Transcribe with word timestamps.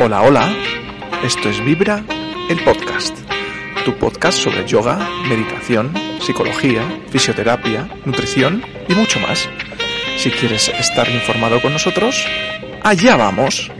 Hola, 0.00 0.22
hola. 0.22 0.48
Esto 1.24 1.48
es 1.48 1.64
Vibra, 1.64 2.04
el 2.48 2.62
podcast. 2.62 3.16
Tu 3.84 3.92
podcast 3.94 4.38
sobre 4.38 4.64
yoga, 4.64 4.96
meditación, 5.28 5.92
psicología, 6.20 6.82
fisioterapia, 7.10 7.88
nutrición 8.04 8.62
y 8.88 8.94
mucho 8.94 9.18
más. 9.18 9.48
Si 10.16 10.30
quieres 10.30 10.68
estar 10.68 11.08
informado 11.08 11.60
con 11.60 11.72
nosotros, 11.72 12.24
allá 12.82 13.16
vamos. 13.16 13.72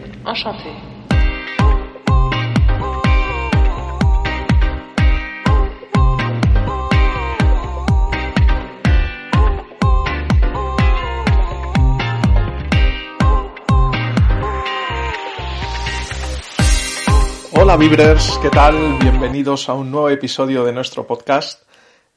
Hola 17.68 17.76
Vibrers, 17.76 18.38
¿qué 18.40 18.48
tal? 18.48 18.96
Bienvenidos 18.98 19.68
a 19.68 19.74
un 19.74 19.90
nuevo 19.90 20.08
episodio 20.08 20.64
de 20.64 20.72
nuestro 20.72 21.06
podcast. 21.06 21.64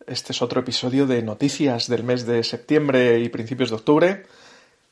Este 0.07 0.31
es 0.31 0.41
otro 0.41 0.61
episodio 0.61 1.05
de 1.05 1.21
noticias 1.23 1.89
del 1.89 2.05
mes 2.05 2.25
de 2.25 2.41
septiembre 2.45 3.19
y 3.19 3.27
principios 3.27 3.69
de 3.69 3.75
octubre. 3.75 4.23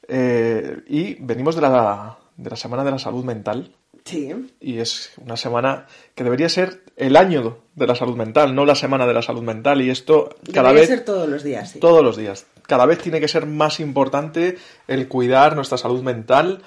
Eh, 0.05 0.81
y 0.89 1.15
venimos 1.23 1.55
de 1.55 1.61
la, 1.61 2.17
de 2.35 2.49
la 2.49 2.57
Semana 2.57 2.83
de 2.83 2.91
la 2.91 2.99
Salud 2.99 3.23
Mental. 3.23 3.71
Sí. 4.03 4.35
Y 4.59 4.79
es 4.79 5.13
una 5.23 5.37
semana 5.37 5.87
que 6.13 6.25
debería 6.25 6.49
ser 6.49 6.81
el 6.97 7.15
año 7.15 7.59
de 7.75 7.87
la 7.87 7.95
salud 7.95 8.17
mental, 8.17 8.53
no 8.53 8.65
la 8.65 8.75
Semana 8.75 9.07
de 9.07 9.13
la 9.13 9.21
Salud 9.21 9.43
Mental. 9.43 9.81
Y 9.81 9.89
esto 9.89 10.35
cada 10.53 10.73
Debería 10.73 10.89
vez... 10.89 10.89
ser 10.89 11.05
todos 11.05 11.29
los 11.29 11.41
días, 11.41 11.71
sí. 11.71 11.79
Todos 11.79 12.03
los 12.03 12.17
días. 12.17 12.47
Cada 12.67 12.85
vez 12.85 12.99
tiene 12.99 13.21
que 13.21 13.29
ser 13.29 13.45
más 13.45 13.79
importante 13.79 14.57
el 14.89 15.07
cuidar 15.07 15.55
nuestra 15.55 15.77
salud 15.77 16.03
mental 16.03 16.63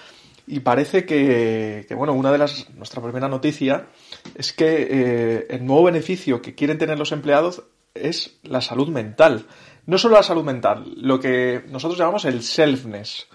y 0.46 0.60
parece 0.60 1.04
que, 1.04 1.84
que, 1.86 1.94
bueno, 1.94 2.12
una 2.14 2.32
de 2.32 2.38
las, 2.38 2.68
nuestra 2.70 3.02
primera 3.02 3.28
noticia 3.28 3.86
es 4.34 4.52
que 4.52 4.88
eh, 4.90 5.46
el 5.50 5.64
nuevo 5.64 5.84
beneficio 5.84 6.42
que 6.42 6.54
quieren 6.54 6.78
tener 6.78 6.98
los 6.98 7.12
empleados 7.12 7.62
es 7.94 8.38
la 8.42 8.60
salud 8.60 8.88
mental. 8.88 9.46
No 9.86 9.98
solo 9.98 10.16
la 10.16 10.22
salud 10.22 10.44
mental, 10.44 10.94
lo 10.96 11.20
que 11.20 11.64
nosotros 11.68 11.98
llamamos 11.98 12.24
el 12.24 12.42
selfness, 12.42 13.26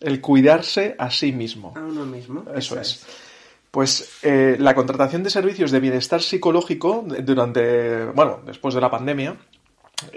el 0.00 0.20
cuidarse 0.20 0.94
a 0.98 1.10
sí 1.10 1.32
mismo. 1.32 1.72
A 1.76 1.80
uno 1.80 2.04
mismo. 2.06 2.44
Eso 2.54 2.78
es. 2.78 3.06
Pues 3.70 4.20
eh, 4.22 4.56
la 4.58 4.74
contratación 4.74 5.22
de 5.22 5.30
servicios 5.30 5.70
de 5.70 5.80
bienestar 5.80 6.22
psicológico 6.22 7.04
durante, 7.22 8.06
bueno, 8.06 8.40
después 8.46 8.74
de 8.74 8.80
la 8.80 8.90
pandemia, 8.90 9.36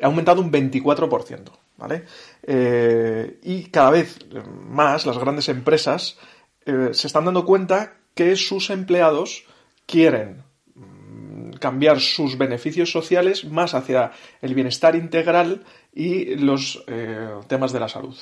ha 0.01 0.05
aumentado 0.05 0.41
un 0.41 0.51
24%, 0.51 1.51
¿vale? 1.77 2.03
Eh, 2.43 3.39
y 3.43 3.63
cada 3.65 3.91
vez 3.91 4.19
más 4.69 5.05
las 5.05 5.17
grandes 5.17 5.49
empresas 5.49 6.17
eh, 6.67 6.89
se 6.93 7.07
están 7.07 7.25
dando 7.25 7.45
cuenta 7.45 7.93
que 8.13 8.35
sus 8.35 8.69
empleados 8.69 9.43
quieren 9.85 10.43
mm, 10.75 11.53
cambiar 11.59 11.99
sus 11.99 12.37
beneficios 12.37 12.91
sociales 12.91 13.45
más 13.45 13.73
hacia 13.73 14.11
el 14.41 14.53
bienestar 14.53 14.95
integral 14.95 15.63
y 15.93 16.35
los 16.35 16.83
eh, 16.87 17.29
temas 17.47 17.71
de 17.73 17.79
la 17.79 17.89
salud. 17.89 18.15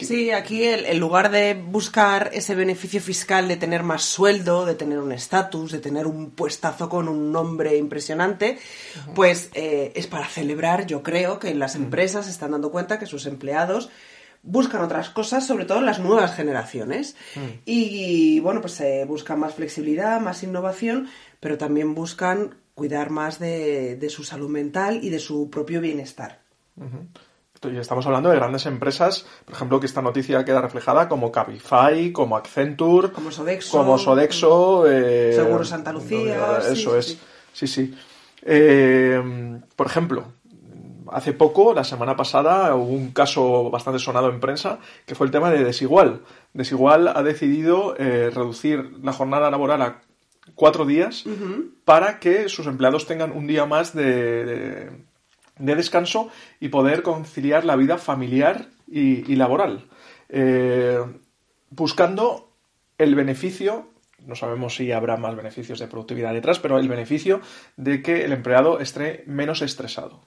Sí, 0.00 0.30
aquí 0.30 0.64
el- 0.64 0.86
en 0.86 0.98
lugar 0.98 1.30
de 1.30 1.54
buscar 1.54 2.30
ese 2.32 2.54
beneficio 2.54 3.00
fiscal 3.00 3.46
de 3.46 3.56
tener 3.56 3.82
más 3.82 4.02
sueldo, 4.02 4.64
de 4.66 4.74
tener 4.74 4.98
un 4.98 5.12
estatus, 5.12 5.70
de 5.70 5.78
tener 5.80 6.06
un 6.06 6.30
puestazo 6.30 6.88
con 6.88 7.08
un 7.08 7.30
nombre 7.30 7.76
impresionante, 7.76 8.58
pues 9.14 9.50
eh, 9.54 9.92
es 9.94 10.06
para 10.06 10.26
celebrar, 10.28 10.86
yo 10.86 11.02
creo, 11.02 11.38
que 11.38 11.54
las 11.54 11.74
empresas 11.76 12.24
se 12.26 12.32
están 12.32 12.52
dando 12.52 12.70
cuenta 12.72 12.98
que 12.98 13.06
sus 13.06 13.26
empleados 13.26 13.90
buscan 14.42 14.82
otras 14.82 15.10
cosas, 15.10 15.46
sobre 15.46 15.64
todo 15.64 15.80
las 15.80 16.00
nuevas 16.00 16.34
generaciones. 16.34 17.16
Y 17.64 18.40
bueno, 18.40 18.60
pues 18.60 18.80
eh, 18.80 19.04
buscan 19.06 19.38
más 19.40 19.54
flexibilidad, 19.54 20.20
más 20.20 20.42
innovación, 20.42 21.08
pero 21.40 21.58
también 21.58 21.94
buscan 21.94 22.56
cuidar 22.74 23.10
más 23.10 23.38
de, 23.38 23.96
de 23.96 24.10
su 24.10 24.24
salud 24.24 24.48
mental 24.48 25.00
y 25.02 25.10
de 25.10 25.18
su 25.18 25.50
propio 25.50 25.80
bienestar. 25.80 26.40
Y 27.64 27.76
estamos 27.76 28.04
hablando 28.06 28.28
de 28.30 28.34
grandes 28.36 28.66
empresas, 28.66 29.24
por 29.44 29.54
ejemplo, 29.54 29.78
que 29.78 29.86
esta 29.86 30.02
noticia 30.02 30.44
queda 30.44 30.60
reflejada 30.60 31.08
como 31.08 31.30
Cabify, 31.30 32.10
como 32.10 32.36
Accenture, 32.36 33.12
Como 33.12 33.30
Sodexo. 33.30 33.78
como 33.78 33.98
Sodexo, 33.98 34.90
eh, 34.90 35.32
Seguro 35.32 35.64
Santa 35.64 35.92
Lucía, 35.92 36.60
sí, 36.62 36.72
Eso 36.72 36.98
es, 36.98 37.06
sí. 37.06 37.18
sí, 37.52 37.66
sí. 37.68 37.94
Eh, 38.42 39.60
por 39.76 39.86
ejemplo, 39.86 40.24
hace 41.14 41.32
poco, 41.32 41.74
la 41.74 41.84
semana 41.84 42.16
pasada, 42.16 42.74
hubo 42.74 42.92
un 42.92 43.10
caso 43.12 43.70
bastante 43.70 43.98
sonado 43.98 44.28
en 44.30 44.40
prensa, 44.40 44.78
que 45.06 45.14
fue 45.14 45.26
el 45.26 45.32
tema 45.32 45.50
de 45.50 45.64
Desigual. 45.64 46.22
Desigual 46.54 47.08
ha 47.08 47.22
decidido 47.22 47.94
eh, 47.98 48.30
reducir 48.34 48.92
la 49.02 49.12
jornada 49.12 49.50
laboral 49.50 49.82
a 49.82 50.00
cuatro 50.54 50.84
días 50.84 51.24
para 51.84 52.18
que 52.18 52.48
sus 52.48 52.66
empleados 52.66 53.06
tengan 53.06 53.32
un 53.32 53.46
día 53.46 53.64
más 53.66 53.94
de, 53.94 54.44
de- 54.44 54.90
de 55.58 55.74
descanso 55.76 56.28
y 56.60 56.68
poder 56.70 57.02
conciliar 57.02 57.64
la 57.64 57.76
vida 57.76 57.98
familiar 57.98 58.66
y, 58.88 59.30
y 59.30 59.36
laboral. 59.36 59.84
Eh, 60.28 60.98
buscando 61.70 62.48
el 62.98 63.14
beneficio, 63.14 63.86
no 64.26 64.34
sabemos 64.34 64.74
si 64.76 64.92
habrá 64.92 65.16
más 65.16 65.36
beneficios 65.36 65.78
de 65.78 65.86
productividad 65.86 66.32
detrás, 66.32 66.58
pero 66.58 66.78
el 66.78 66.88
beneficio 66.88 67.40
de 67.76 68.02
que 68.02 68.24
el 68.24 68.32
empleado 68.32 68.80
esté 68.80 69.24
menos 69.26 69.62
estresado. 69.62 70.20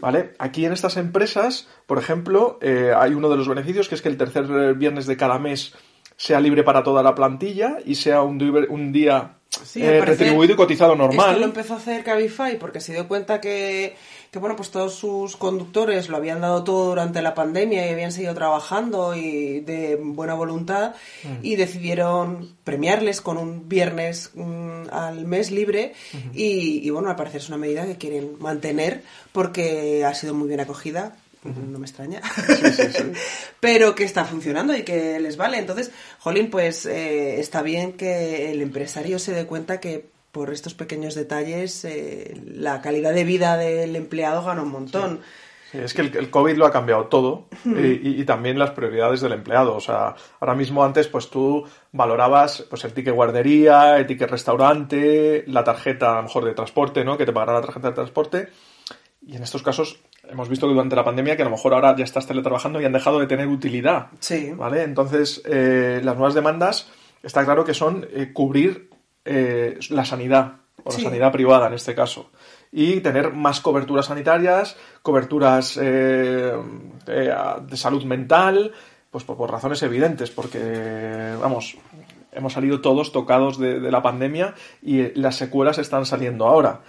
¿Vale? 0.00 0.34
Aquí 0.38 0.64
en 0.64 0.72
estas 0.72 0.96
empresas, 0.96 1.68
por 1.86 1.98
ejemplo, 1.98 2.58
eh, 2.60 2.92
hay 2.96 3.14
uno 3.14 3.28
de 3.28 3.36
los 3.36 3.48
beneficios 3.48 3.88
que 3.88 3.94
es 3.94 4.02
que 4.02 4.08
el 4.08 4.16
tercer 4.16 4.74
viernes 4.74 5.06
de 5.06 5.16
cada 5.16 5.38
mes 5.38 5.74
sea 6.16 6.40
libre 6.40 6.64
para 6.64 6.82
toda 6.82 7.02
la 7.02 7.14
plantilla 7.14 7.78
y 7.84 7.94
sea 7.94 8.22
un, 8.22 8.42
un 8.68 8.92
día 8.92 9.38
Sí, 9.64 9.82
eh, 9.82 10.02
retribuido 10.04 10.52
y 10.52 10.56
cotizado 10.56 10.94
normal. 10.94 11.30
Esto 11.30 11.40
lo 11.40 11.46
empezó 11.46 11.74
a 11.74 11.76
hacer 11.78 12.04
Cabify 12.04 12.58
porque 12.58 12.80
se 12.80 12.92
dio 12.92 13.08
cuenta 13.08 13.40
que, 13.40 13.96
que, 14.30 14.38
bueno, 14.38 14.56
pues 14.56 14.70
todos 14.70 14.94
sus 14.94 15.36
conductores 15.36 16.08
lo 16.08 16.16
habían 16.16 16.40
dado 16.40 16.64
todo 16.64 16.90
durante 16.90 17.22
la 17.22 17.34
pandemia 17.34 17.86
y 17.86 17.92
habían 17.92 18.12
seguido 18.12 18.34
trabajando 18.34 19.14
y 19.14 19.60
de 19.60 19.96
buena 19.96 20.34
voluntad 20.34 20.94
Mm. 21.24 21.38
y 21.42 21.56
decidieron 21.56 22.56
premiarles 22.64 23.20
con 23.20 23.38
un 23.38 23.68
viernes 23.68 24.30
mm, 24.34 24.88
al 24.90 25.26
mes 25.26 25.50
libre 25.50 25.94
y, 26.34 26.86
y, 26.86 26.90
bueno, 26.90 27.10
al 27.10 27.16
parecer 27.16 27.40
es 27.40 27.48
una 27.48 27.58
medida 27.58 27.86
que 27.86 27.96
quieren 27.96 28.36
mantener 28.38 29.02
porque 29.32 30.04
ha 30.04 30.14
sido 30.14 30.34
muy 30.34 30.48
bien 30.48 30.60
acogida. 30.60 31.16
No 31.44 31.78
me 31.78 31.86
extraña. 31.86 32.20
Pero 33.60 33.94
que 33.94 34.04
está 34.04 34.24
funcionando 34.24 34.76
y 34.76 34.82
que 34.82 35.18
les 35.20 35.36
vale. 35.36 35.56
Entonces, 35.58 35.92
Jolín, 36.18 36.50
pues 36.50 36.84
eh, 36.84 37.40
está 37.40 37.62
bien 37.62 37.92
que 37.92 38.50
el 38.50 38.60
empresario 38.60 39.18
se 39.18 39.32
dé 39.32 39.46
cuenta 39.46 39.80
que 39.80 40.06
por 40.38 40.52
estos 40.52 40.72
pequeños 40.72 41.16
detalles 41.16 41.84
eh, 41.84 42.40
la 42.46 42.80
calidad 42.80 43.12
de 43.12 43.24
vida 43.24 43.56
del 43.56 43.96
empleado 43.96 44.44
gana 44.44 44.62
un 44.62 44.70
montón. 44.70 45.20
Sí, 45.72 45.78
es 45.78 45.92
que 45.94 46.02
el, 46.02 46.16
el 46.16 46.30
COVID 46.30 46.56
lo 46.56 46.64
ha 46.64 46.70
cambiado 46.70 47.06
todo 47.06 47.48
y, 47.64 48.20
y 48.20 48.24
también 48.24 48.56
las 48.56 48.70
prioridades 48.70 49.20
del 49.20 49.32
empleado. 49.32 49.74
O 49.74 49.80
sea, 49.80 50.14
ahora 50.38 50.54
mismo 50.54 50.84
antes 50.84 51.08
pues 51.08 51.28
tú 51.28 51.64
valorabas 51.90 52.64
pues 52.70 52.84
el 52.84 52.92
ticket 52.92 53.12
guardería, 53.12 53.98
el 53.98 54.06
ticket 54.06 54.30
restaurante, 54.30 55.42
la 55.48 55.64
tarjeta 55.64 56.12
a 56.12 56.16
lo 56.18 56.22
mejor 56.22 56.44
de 56.44 56.54
transporte, 56.54 57.04
¿no? 57.04 57.18
Que 57.18 57.26
te 57.26 57.32
pagará 57.32 57.54
la 57.54 57.66
tarjeta 57.66 57.88
de 57.88 57.94
transporte. 57.94 58.48
Y 59.26 59.34
en 59.34 59.42
estos 59.42 59.64
casos 59.64 59.98
hemos 60.30 60.48
visto 60.48 60.68
que 60.68 60.72
durante 60.72 60.94
la 60.94 61.04
pandemia 61.04 61.34
que 61.34 61.42
a 61.42 61.46
lo 61.46 61.50
mejor 61.50 61.74
ahora 61.74 61.96
ya 61.96 62.04
estás 62.04 62.28
teletrabajando 62.28 62.80
y 62.80 62.84
han 62.84 62.92
dejado 62.92 63.18
de 63.18 63.26
tener 63.26 63.48
utilidad. 63.48 64.06
Sí. 64.20 64.52
¿Vale? 64.56 64.84
Entonces, 64.84 65.42
eh, 65.46 66.00
las 66.04 66.14
nuevas 66.14 66.34
demandas 66.34 66.88
está 67.24 67.44
claro 67.44 67.64
que 67.64 67.74
son 67.74 68.06
eh, 68.14 68.30
cubrir 68.32 68.87
eh, 69.30 69.78
la 69.90 70.04
sanidad, 70.04 70.54
o 70.84 70.90
la 70.90 70.98
sanidad 70.98 71.32
privada 71.32 71.66
en 71.66 71.74
este 71.74 71.94
caso, 71.94 72.30
y 72.72 73.00
tener 73.00 73.32
más 73.32 73.60
coberturas 73.60 74.06
sanitarias, 74.06 74.76
coberturas 75.02 75.78
eh, 75.80 76.52
de 77.06 77.76
salud 77.76 78.04
mental, 78.04 78.72
pues 79.10 79.24
por, 79.24 79.36
por 79.36 79.50
razones 79.50 79.82
evidentes, 79.82 80.30
porque, 80.30 81.34
vamos, 81.40 81.76
hemos 82.32 82.52
salido 82.54 82.80
todos 82.80 83.12
tocados 83.12 83.58
de, 83.58 83.80
de 83.80 83.90
la 83.90 84.02
pandemia 84.02 84.54
y 84.82 85.12
las 85.20 85.36
secuelas 85.36 85.78
están 85.78 86.06
saliendo 86.06 86.46
ahora. 86.46 86.80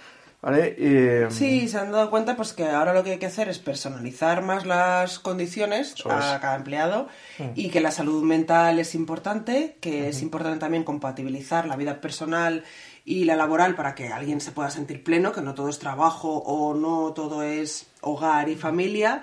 ¿Vale? 0.42 0.74
Eh, 0.78 1.26
Sí, 1.30 1.68
se 1.68 1.78
han 1.78 1.92
dado 1.92 2.08
cuenta 2.08 2.34
pues 2.34 2.54
que 2.54 2.64
ahora 2.64 2.94
lo 2.94 3.04
que 3.04 3.12
hay 3.12 3.18
que 3.18 3.26
hacer 3.26 3.50
es 3.50 3.58
personalizar 3.58 4.42
más 4.42 4.64
las 4.64 5.18
condiciones 5.18 5.94
a. 6.06 6.38
Mm. 6.38 6.40
cada 6.40 6.56
empleado 6.56 7.08
y 7.54 7.68
que 7.68 7.80
la 7.80 7.90
salud 7.90 8.22
mental 8.22 8.78
es 8.78 8.94
importante, 8.94 9.76
que 9.80 10.08
es 10.08 10.22
importante 10.22 10.58
también 10.58 10.84
compatibilizar 10.84 11.66
la 11.66 11.76
vida 11.76 12.00
personal 12.00 12.64
y 13.04 13.24
la 13.24 13.36
laboral 13.36 13.74
para 13.74 13.94
que 13.94 14.08
alguien 14.08 14.40
se 14.40 14.52
pueda 14.52 14.70
sentir 14.70 15.02
pleno, 15.02 15.32
que 15.32 15.42
no 15.42 15.54
todo 15.54 15.68
es 15.68 15.78
trabajo 15.78 16.38
o 16.38 16.74
no 16.74 17.12
todo 17.12 17.42
es 17.42 17.86
hogar 18.00 18.48
y 18.48 18.56
familia. 18.56 19.22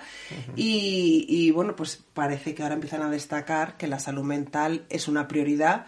y, 0.54 1.26
y, 1.28 1.50
bueno, 1.50 1.74
pues 1.74 2.02
parece 2.14 2.54
que 2.54 2.62
ahora 2.62 2.74
empiezan 2.74 3.02
a 3.02 3.10
destacar 3.10 3.76
que 3.76 3.88
la 3.88 3.98
salud 3.98 4.24
mental 4.24 4.84
es 4.88 5.08
una 5.08 5.26
prioridad. 5.26 5.86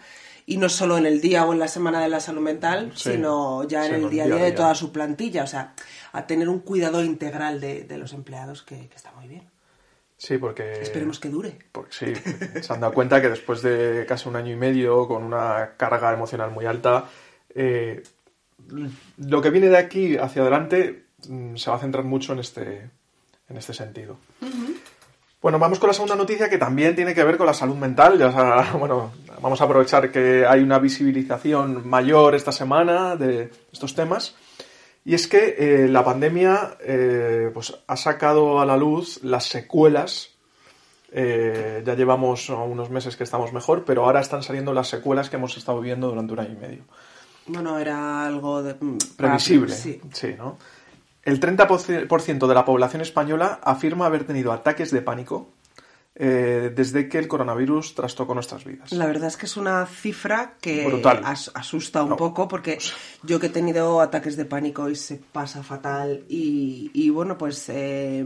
Y 0.51 0.57
no 0.57 0.67
solo 0.69 0.97
en 0.97 1.05
el 1.05 1.21
día 1.21 1.45
o 1.45 1.53
en 1.53 1.59
la 1.59 1.67
semana 1.67 2.01
de 2.01 2.09
la 2.09 2.19
salud 2.19 2.41
mental, 2.41 2.91
Sí. 2.95 3.11
sino 3.13 3.65
ya 3.67 3.85
en 3.87 3.95
el 3.95 4.09
día 4.09 4.23
a 4.23 4.27
día 4.27 4.43
de 4.43 4.51
toda 4.51 4.75
su 4.75 4.91
plantilla. 4.91 5.43
O 5.43 5.47
sea, 5.47 5.73
a 6.11 6.27
tener 6.27 6.49
un 6.49 6.59
cuidado 6.59 7.03
integral 7.03 7.59
de, 7.61 7.83
de 7.85 7.97
los 7.97 8.11
empleados 8.13 8.61
que, 8.63 8.87
que 8.89 8.95
está 8.95 9.11
muy 9.13 9.27
bien. 9.27 9.43
sí, 10.17 10.37
porque... 10.37 10.81
Esperemos 10.81 11.19
que 11.19 11.29
dure. 11.29 11.57
Porque 11.71 11.91
sí, 11.93 12.13
se 12.61 12.73
han 12.73 12.79
dado 12.81 12.93
cuenta 12.93 13.21
que 13.21 13.29
después 13.29 13.61
de 13.61 14.05
casi 14.07 14.27
un 14.29 14.35
año 14.35 14.51
y 14.51 14.55
medio, 14.57 15.07
con 15.07 15.23
una 15.23 15.71
carga 15.77 16.13
emocional 16.13 16.51
muy 16.51 16.65
alta, 16.65 17.05
eh, 17.55 18.03
lo 19.17 19.41
que 19.41 19.49
viene 19.49 19.67
de 19.69 19.77
aquí 19.77 20.17
hacia 20.17 20.41
adelante 20.43 21.05
mm, 21.27 21.55
se 21.55 21.69
va 21.71 21.77
a 21.77 21.79
centrar 21.79 22.03
mucho 22.03 22.33
en 22.33 22.39
este, 22.39 22.89
en 23.49 23.57
este 23.57 23.73
sentido. 23.73 24.17
Bueno, 25.41 25.57
vamos 25.57 25.79
con 25.79 25.87
la 25.87 25.93
segunda 25.93 26.15
noticia 26.15 26.49
que 26.49 26.57
también 26.59 26.95
tiene 26.95 27.15
que 27.15 27.23
ver 27.23 27.35
con 27.37 27.47
la 27.47 27.53
salud 27.53 27.75
mental. 27.75 28.17
Ya, 28.19 28.73
bueno, 28.79 29.11
vamos 29.41 29.59
a 29.59 29.63
aprovechar 29.63 30.11
que 30.11 30.45
hay 30.45 30.61
una 30.61 30.77
visibilización 30.79 31.87
mayor 31.87 32.35
esta 32.35 32.51
semana 32.51 33.15
de 33.15 33.49
estos 33.71 33.95
temas. 33.95 34.35
Y 35.03 35.15
es 35.15 35.27
que 35.27 35.55
eh, 35.57 35.87
la 35.87 36.05
pandemia 36.05 36.77
eh, 36.81 37.49
pues, 37.53 37.73
ha 37.87 37.97
sacado 37.97 38.61
a 38.61 38.65
la 38.67 38.77
luz 38.77 39.19
las 39.23 39.45
secuelas. 39.45 40.29
eh, 41.11 41.81
ya 41.83 41.95
llevamos 41.95 42.47
unos 42.49 42.91
meses 42.91 43.17
que 43.17 43.23
estamos 43.23 43.51
mejor, 43.51 43.83
pero 43.83 44.05
ahora 44.05 44.21
están 44.21 44.43
saliendo 44.43 44.73
las 44.73 44.89
secuelas 44.89 45.29
que 45.29 45.37
hemos 45.37 45.57
estado 45.57 45.79
viviendo 45.81 46.07
durante 46.07 46.33
un 46.33 46.39
año 46.39 46.53
y 46.53 46.61
medio. 46.61 46.83
Bueno, 47.47 47.79
era 47.79 48.25
algo 48.27 48.61
de... 48.61 48.75
mm, 48.75 48.97
Previsible. 49.17 49.73
Sí. 49.73 49.99
Sí, 50.13 50.35
¿no? 50.37 50.57
El 51.23 51.39
30% 51.39 52.47
de 52.47 52.53
la 52.55 52.65
población 52.65 53.01
española 53.01 53.59
afirma 53.63 54.05
haber 54.07 54.23
tenido 54.25 54.51
ataques 54.51 54.89
de 54.91 55.01
pánico 55.01 55.49
eh, 56.15 56.71
desde 56.75 57.07
que 57.07 57.19
el 57.19 57.27
coronavirus 57.27 57.95
trastocó 57.95 58.33
nuestras 58.33 58.65
vidas. 58.65 58.91
La 58.91 59.05
verdad 59.05 59.27
es 59.27 59.37
que 59.37 59.45
es 59.45 59.55
una 59.55 59.85
cifra 59.85 60.55
que 60.59 60.85
Brutal. 60.87 61.21
as- 61.23 61.51
asusta 61.53 62.03
un 62.03 62.09
No. 62.09 62.17
poco 62.17 62.47
porque 62.47 62.79
yo 63.23 63.39
que 63.39 63.47
he 63.47 63.49
tenido 63.49 64.01
ataques 64.01 64.35
de 64.35 64.45
pánico 64.45 64.89
y 64.89 64.95
se 64.95 65.17
pasa 65.31 65.63
fatal 65.63 66.25
y, 66.27 66.89
y 66.93 67.09
bueno, 67.11 67.37
pues 67.37 67.69
eh, 67.69 68.25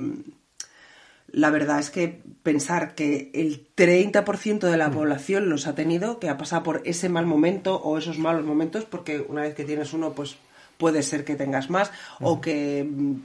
la 1.28 1.50
verdad 1.50 1.80
es 1.80 1.90
que 1.92 2.22
pensar 2.44 2.96
que 2.96 3.30
el 3.34 3.68
30% 3.76 4.60
de 4.70 4.78
la 4.78 4.90
población 4.90 5.50
los 5.50 5.68
ha 5.68 5.76
tenido, 5.76 6.20
que 6.20 6.30
ha 6.30 6.38
pasado 6.38 6.64
por 6.64 6.82
ese 6.86 7.10
mal 7.10 7.26
momento 7.26 7.76
o 7.76 7.98
esos 7.98 8.18
malos 8.20 8.46
momentos, 8.46 8.86
porque 8.86 9.20
una 9.28 9.42
vez 9.42 9.54
que 9.54 9.66
tienes 9.66 9.92
uno, 9.94 10.14
pues 10.14 10.38
puede 10.78 11.04
ser 11.04 11.24
que 11.24 11.36
tengas 11.36 11.70
más 11.70 11.92
o 12.22 12.42
que 12.42 12.84
mm, 12.90 13.16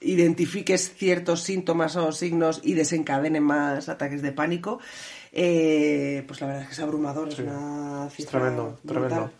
identifiques 0.00 0.92
ciertos 0.94 1.42
síntomas 1.42 1.96
o 1.96 2.12
signos 2.12 2.60
y 2.62 2.74
desencadenen 2.74 3.42
más 3.42 3.88
ataques 3.88 4.22
de 4.22 4.32
pánico, 4.32 4.78
eh, 5.32 6.24
pues 6.26 6.40
la 6.40 6.46
verdad 6.48 6.62
es 6.62 6.68
que 6.68 6.74
es 6.74 6.80
abrumador, 6.80 7.28
es 7.28 7.38
una 7.38 8.06
Es 8.06 8.14
cifra 8.14 8.40
tremendo, 8.40 8.78
brutal. 8.82 9.08
tremendo. 9.08 9.30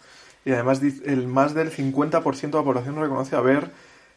Y 0.45 0.53
además 0.53 0.81
el 1.05 1.27
más 1.27 1.55
del 1.55 1.71
50% 1.73 2.41
de 2.41 2.59
la 2.59 2.65
población 2.65 2.97
reconoce 3.01 3.35
haber 3.35 3.71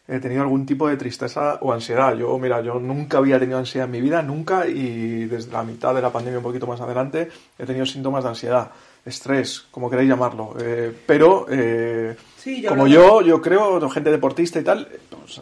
eh, 0.08 0.20
tenido 0.20 0.42
algún 0.42 0.66
tipo 0.66 0.88
de 0.88 0.96
tristeza 0.98 1.56
o 1.62 1.74
ansiedad. 1.74 2.16
Yo, 2.16 2.38
mira, 2.38 2.62
yo 2.62 2.80
nunca 2.80 3.18
había 3.18 3.40
tenido 3.40 3.58
ansiedad 3.58 3.86
en 3.86 3.92
mi 3.92 4.02
vida, 4.02 4.22
nunca, 4.22 4.68
y 4.68 5.26
desde 5.26 5.52
la 5.52 5.64
mitad 5.64 5.94
de 5.94 6.02
la 6.02 6.12
pandemia, 6.12 6.40
un 6.40 6.44
poquito 6.44 6.68
más 6.68 6.82
adelante, 6.82 7.30
he 7.58 7.66
tenido 7.66 7.86
síntomas 7.86 8.24
de 8.24 8.30
ansiedad, 8.30 8.72
estrés, 9.06 9.66
como 9.72 9.90
queréis 9.90 10.10
llamarlo. 10.10 10.56
Eh, 10.60 10.94
pero, 11.06 11.46
eh, 11.50 12.16
Sí, 12.38 12.62
yo 12.62 12.70
como 12.70 12.88
yo, 12.88 13.22
yo 13.22 13.42
creo, 13.42 13.90
gente 13.90 14.12
deportista 14.12 14.60
y 14.60 14.64
tal, 14.64 14.88
pues, 15.10 15.38
eh, 15.40 15.42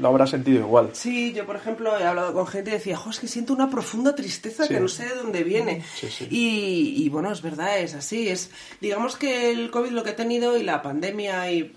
lo 0.00 0.08
habrá 0.08 0.26
sentido 0.26 0.60
igual. 0.60 0.90
Sí, 0.92 1.32
yo 1.32 1.44
por 1.44 1.56
ejemplo 1.56 1.98
he 1.98 2.04
hablado 2.04 2.32
con 2.32 2.46
gente 2.46 2.70
y 2.70 2.74
decía, 2.74 2.96
jo, 2.96 3.10
es 3.10 3.18
que 3.18 3.26
siento 3.28 3.52
una 3.52 3.68
profunda 3.70 4.14
tristeza 4.14 4.64
Sí. 4.66 4.74
que 4.74 4.80
no 4.80 4.88
sé 4.88 5.08
de 5.08 5.14
dónde 5.16 5.42
viene. 5.42 5.82
Sí, 5.96 6.08
sí. 6.08 6.28
Y, 6.30 7.04
y, 7.04 7.08
bueno, 7.08 7.32
es 7.32 7.42
verdad, 7.42 7.78
es 7.80 7.94
así. 7.94 8.28
Es, 8.28 8.50
digamos 8.80 9.16
que 9.16 9.50
el 9.50 9.70
COVID 9.70 9.90
lo 9.90 10.04
que 10.04 10.10
ha 10.10 10.16
tenido 10.16 10.56
y 10.56 10.62
la 10.62 10.82
pandemia 10.82 11.50
y 11.50 11.72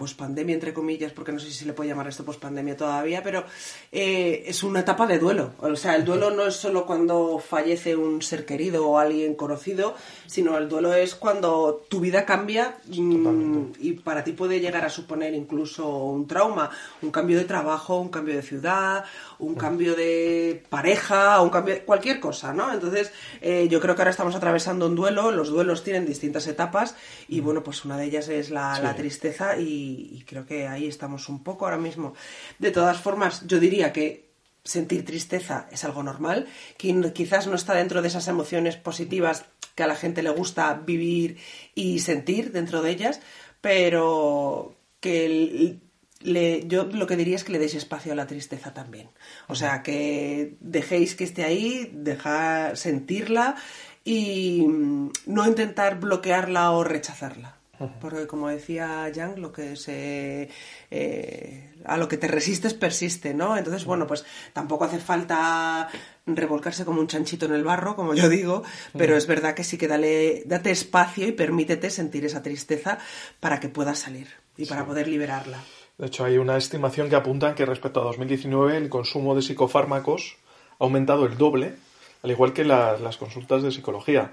pospandemia 0.00 0.54
entre 0.54 0.72
comillas, 0.72 1.12
porque 1.12 1.30
no 1.30 1.38
sé 1.38 1.48
si 1.48 1.52
se 1.52 1.66
le 1.66 1.74
puede 1.74 1.90
llamar 1.90 2.08
esto 2.08 2.24
pospandemia 2.24 2.74
todavía, 2.74 3.22
pero 3.22 3.44
eh, 3.92 4.44
es 4.46 4.62
una 4.62 4.80
etapa 4.80 5.06
de 5.06 5.18
duelo. 5.18 5.52
O 5.58 5.76
sea, 5.76 5.94
el 5.94 6.06
duelo 6.06 6.30
no 6.30 6.46
es 6.46 6.56
solo 6.56 6.86
cuando 6.86 7.38
fallece 7.38 7.94
un 7.94 8.22
ser 8.22 8.46
querido 8.46 8.88
o 8.88 8.98
alguien 8.98 9.34
conocido, 9.34 9.94
sino 10.26 10.56
el 10.56 10.70
duelo 10.70 10.94
es 10.94 11.14
cuando 11.14 11.84
tu 11.90 12.00
vida 12.00 12.24
cambia 12.24 12.78
mm, 12.86 13.72
y 13.78 13.92
para 13.92 14.24
ti 14.24 14.32
puede 14.32 14.58
llegar 14.58 14.86
a 14.86 14.88
suponer 14.88 15.34
incluso 15.34 15.86
un 15.86 16.26
trauma, 16.26 16.70
un 17.02 17.10
cambio 17.10 17.36
de 17.36 17.44
trabajo, 17.44 18.00
un 18.00 18.08
cambio 18.08 18.36
de 18.36 18.42
ciudad, 18.42 19.04
un 19.38 19.54
cambio 19.54 19.94
de 19.94 20.64
pareja, 20.70 21.42
un 21.42 21.50
cambio 21.50 21.74
de 21.74 21.82
cualquier 21.82 22.20
cosa, 22.20 22.54
¿no? 22.54 22.72
Entonces, 22.72 23.12
eh, 23.42 23.68
yo 23.68 23.80
creo 23.80 23.94
que 23.94 24.00
ahora 24.00 24.12
estamos 24.12 24.34
atravesando 24.34 24.86
un 24.86 24.94
duelo, 24.94 25.30
los 25.30 25.50
duelos 25.50 25.84
tienen 25.84 26.06
distintas 26.06 26.46
etapas 26.46 26.96
y 27.28 27.40
bueno, 27.40 27.62
pues 27.62 27.84
una 27.84 27.98
de 27.98 28.06
ellas 28.06 28.28
es 28.28 28.48
la, 28.48 28.78
la 28.80 28.96
tristeza 28.96 29.58
y, 29.58 29.89
y 30.12 30.24
creo 30.26 30.46
que 30.46 30.66
ahí 30.68 30.86
estamos 30.86 31.28
un 31.28 31.42
poco 31.42 31.64
ahora 31.64 31.78
mismo. 31.78 32.14
De 32.58 32.70
todas 32.70 32.98
formas, 33.00 33.46
yo 33.46 33.58
diría 33.60 33.92
que 33.92 34.30
sentir 34.64 35.04
tristeza 35.04 35.66
es 35.72 35.84
algo 35.84 36.02
normal, 36.02 36.46
que 36.76 37.12
quizás 37.14 37.46
no 37.46 37.54
está 37.54 37.74
dentro 37.74 38.02
de 38.02 38.08
esas 38.08 38.28
emociones 38.28 38.76
positivas 38.76 39.44
que 39.74 39.82
a 39.82 39.86
la 39.86 39.96
gente 39.96 40.22
le 40.22 40.30
gusta 40.30 40.74
vivir 40.74 41.38
y 41.74 42.00
sentir 42.00 42.52
dentro 42.52 42.82
de 42.82 42.90
ellas, 42.90 43.20
pero 43.60 44.74
que 45.00 45.78
le- 46.22 46.66
yo 46.66 46.84
lo 46.84 47.06
que 47.06 47.16
diría 47.16 47.36
es 47.36 47.44
que 47.44 47.52
le 47.52 47.58
deis 47.58 47.74
espacio 47.74 48.12
a 48.12 48.16
la 48.16 48.26
tristeza 48.26 48.74
también. 48.74 49.08
O 49.48 49.54
sea, 49.54 49.82
que 49.82 50.56
dejéis 50.60 51.14
que 51.14 51.24
esté 51.24 51.44
ahí, 51.44 51.90
dejar 51.94 52.76
sentirla 52.76 53.56
y 54.04 54.62
mm, 54.66 55.10
no 55.26 55.46
intentar 55.46 55.98
bloquearla 55.98 56.72
o 56.72 56.84
rechazarla. 56.84 57.56
Porque 58.00 58.26
como 58.26 58.48
decía 58.48 59.08
Yang, 59.08 59.38
lo 59.38 59.52
que 59.52 59.74
se 59.76 60.50
eh, 60.90 61.72
a 61.84 61.96
lo 61.96 62.08
que 62.08 62.16
te 62.18 62.28
resistes 62.28 62.74
persiste, 62.74 63.32
¿no? 63.34 63.56
Entonces, 63.56 63.84
bueno, 63.84 64.06
pues 64.06 64.24
tampoco 64.52 64.84
hace 64.84 64.98
falta 64.98 65.88
revolcarse 66.26 66.84
como 66.84 67.00
un 67.00 67.06
chanchito 67.06 67.46
en 67.46 67.54
el 67.54 67.64
barro, 67.64 67.96
como 67.96 68.14
yo 68.14 68.28
digo, 68.28 68.62
pero 68.98 69.16
es 69.16 69.26
verdad 69.26 69.54
que 69.54 69.64
sí 69.64 69.78
que 69.78 69.88
dale, 69.88 70.42
date 70.46 70.70
espacio 70.70 71.26
y 71.26 71.32
permítete 71.32 71.90
sentir 71.90 72.24
esa 72.24 72.42
tristeza 72.42 72.98
para 73.40 73.60
que 73.60 73.68
puedas 73.68 73.98
salir 73.98 74.28
y 74.56 74.66
para 74.66 74.84
poder 74.84 75.08
liberarla. 75.08 75.58
De 75.96 76.06
hecho, 76.06 76.24
hay 76.24 76.38
una 76.38 76.56
estimación 76.56 77.08
que 77.08 77.16
apunta 77.16 77.54
que 77.54 77.66
respecto 77.66 78.00
a 78.00 78.04
2019 78.04 78.76
el 78.76 78.88
consumo 78.88 79.34
de 79.34 79.42
psicofármacos 79.42 80.36
ha 80.78 80.84
aumentado 80.84 81.26
el 81.26 81.36
doble, 81.36 81.74
al 82.22 82.30
igual 82.30 82.52
que 82.52 82.64
la- 82.64 82.96
las 82.98 83.16
consultas 83.16 83.62
de 83.62 83.70
psicología. 83.70 84.32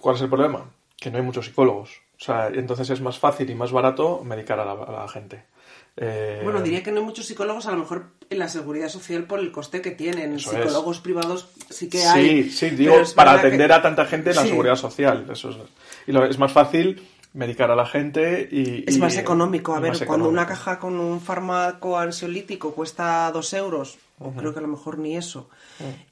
¿Cuál 0.00 0.16
es 0.16 0.22
el 0.22 0.28
problema? 0.28 0.70
Que 0.96 1.10
no 1.10 1.18
hay 1.18 1.22
muchos 1.24 1.46
psicólogos. 1.46 1.90
O 2.20 2.24
sea, 2.24 2.48
entonces 2.48 2.90
es 2.90 3.00
más 3.00 3.18
fácil 3.18 3.48
y 3.50 3.54
más 3.54 3.70
barato 3.70 4.22
medicar 4.24 4.58
a 4.58 4.64
la, 4.64 4.72
a 4.72 4.92
la 5.02 5.08
gente. 5.08 5.44
Eh, 5.96 6.40
Bueno, 6.44 6.60
diría 6.62 6.82
que 6.82 6.90
no 6.92 6.98
hay 7.00 7.04
muchos 7.06 7.26
psicólogos, 7.26 7.66
a 7.66 7.72
lo 7.72 7.78
mejor 7.78 8.06
en 8.30 8.38
la 8.38 8.48
seguridad 8.48 8.88
social 8.88 9.24
por 9.24 9.38
el 9.40 9.52
coste 9.52 9.80
que 9.82 9.90
tienen. 9.92 10.34
Eso 10.34 10.50
Psicólogos 10.50 11.00
privados 11.00 11.48
sí 11.70 11.88
que 11.88 12.04
hay. 12.04 12.44
Sí, 12.44 12.50
sí, 12.50 12.70
digo, 12.70 12.94
es 12.96 13.14
para 13.14 13.32
verdad 13.32 13.42
que- 13.42 13.46
atender 13.48 13.72
a 13.72 13.82
tanta 13.82 14.04
gente 14.06 14.30
en 14.30 14.36
la 14.36 14.42
Sí. 14.42 14.48
seguridad 14.48 14.76
social. 14.76 15.26
Eso 15.30 15.50
es, 15.50 15.56
y 16.06 16.12
lo- 16.12 16.24
es 16.24 16.38
más 16.38 16.52
fácil 16.52 17.02
medicar 17.34 17.70
a 17.70 17.76
la 17.76 17.86
gente 17.86 18.48
y... 18.50 18.84
Es 18.88 18.96
y- 18.96 19.00
más 19.00 19.16
económico. 19.16 19.74
A 19.74 19.80
ver, 19.80 20.04
cuando 20.06 20.28
una 20.28 20.46
caja 20.46 20.78
con 20.80 20.98
un 20.98 21.20
fármaco 21.20 21.98
ansiolítico 21.98 22.74
cuesta 22.74 23.30
dos 23.32 23.52
euros, 23.52 23.98
o 24.18 24.32
creo 24.32 24.52
que 24.52 24.58
a 24.58 24.62
lo 24.62 24.68
mejor 24.68 24.98
ni 24.98 25.16
eso, 25.16 25.48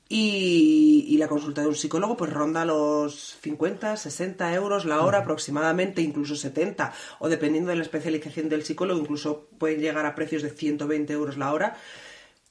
y, 0.09 1.05
y 1.09 1.17
la 1.19 1.29
consulta 1.29 1.63
de 1.63 1.69
un 1.69 1.75
psicólogo 1.75 2.17
pues 2.17 2.33
ronda 2.33 2.65
los 2.65 3.37
50, 3.43 3.97
60 3.97 4.55
euros 4.55 4.85
la 4.85 5.03
hora 5.03 5.19
aproximadamente, 5.19 6.03
incluso 6.03 6.37
70, 6.37 6.93
o 7.19 7.29
dependiendo 7.29 7.71
de 7.71 7.77
la 7.77 7.83
especialización 7.83 8.49
del 8.49 8.65
psicólogo, 8.65 9.01
incluso 9.01 9.49
pueden 9.59 9.81
llegar 9.81 10.07
a 10.07 10.15
precios 10.15 10.43
de 10.43 10.51
120 10.51 11.13
euros 11.13 11.37
la 11.37 11.53
hora. 11.53 11.77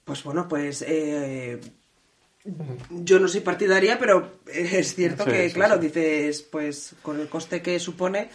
Pues 0.05 0.23
bueno, 0.23 0.47
pues... 0.47 0.83
eh, 0.87 1.59
yo 2.89 3.19
no 3.19 3.27
soy 3.27 3.41
partidaria, 3.41 3.97
pero 3.99 4.39
es 4.53 4.95
cierto 4.95 5.25
Sí, 5.25 5.29
que, 5.29 5.49
sí, 5.49 5.53
claro, 5.53 5.79
sí. 5.79 5.81
dices, 5.81 6.43
pues 6.43 6.95
con 7.01 7.19
el 7.19 7.27
coste 7.29 7.61
que 7.61 7.79
supone, 7.79 8.29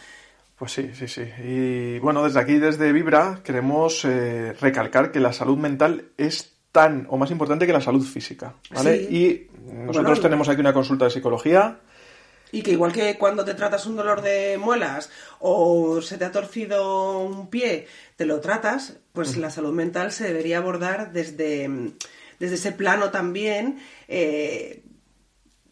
Pues 0.56 0.72
sí, 0.72 0.90
sí, 0.94 1.08
sí. 1.08 1.22
Y 1.42 1.98
bueno, 2.00 2.22
desde 2.24 2.40
aquí, 2.40 2.58
desde 2.58 2.92
Vibra, 2.92 3.40
queremos 3.42 4.04
eh, 4.04 4.52
recalcar 4.60 5.10
que 5.10 5.20
la 5.20 5.32
salud 5.32 5.56
mental 5.56 6.12
es 6.18 6.59
tan 6.72 7.06
o 7.10 7.16
más 7.16 7.30
importante 7.30 7.66
que 7.66 7.72
la 7.72 7.80
salud 7.80 8.04
física, 8.04 8.54
¿vale? 8.70 9.06
Sí. 9.06 9.16
Y 9.16 9.72
nosotros 9.72 10.04
Bueno, 10.04 10.20
tenemos 10.20 10.48
aquí 10.48 10.60
una 10.60 10.72
consulta 10.72 11.06
de 11.06 11.10
psicología 11.10 11.78
Y 12.52 12.62
que 12.62 12.72
igual 12.72 12.92
que 12.92 13.18
cuando 13.18 13.44
te 13.44 13.54
tratas 13.54 13.86
un 13.86 13.96
dolor 13.96 14.22
de 14.22 14.58
muelas 14.58 15.10
o 15.38 16.00
se 16.00 16.18
te 16.18 16.24
ha 16.24 16.32
torcido 16.32 17.20
un 17.20 17.48
pie, 17.48 17.86
te 18.16 18.24
lo 18.24 18.40
tratas, 18.40 18.98
pues 19.12 19.36
la 19.36 19.50
salud 19.50 19.72
mental 19.72 20.12
se 20.12 20.24
debería 20.24 20.58
abordar 20.58 21.12
desde, 21.12 21.68
desde 22.38 22.54
ese 22.54 22.72
plano 22.72 23.10
también. 23.10 23.80
Eh, 24.08 24.82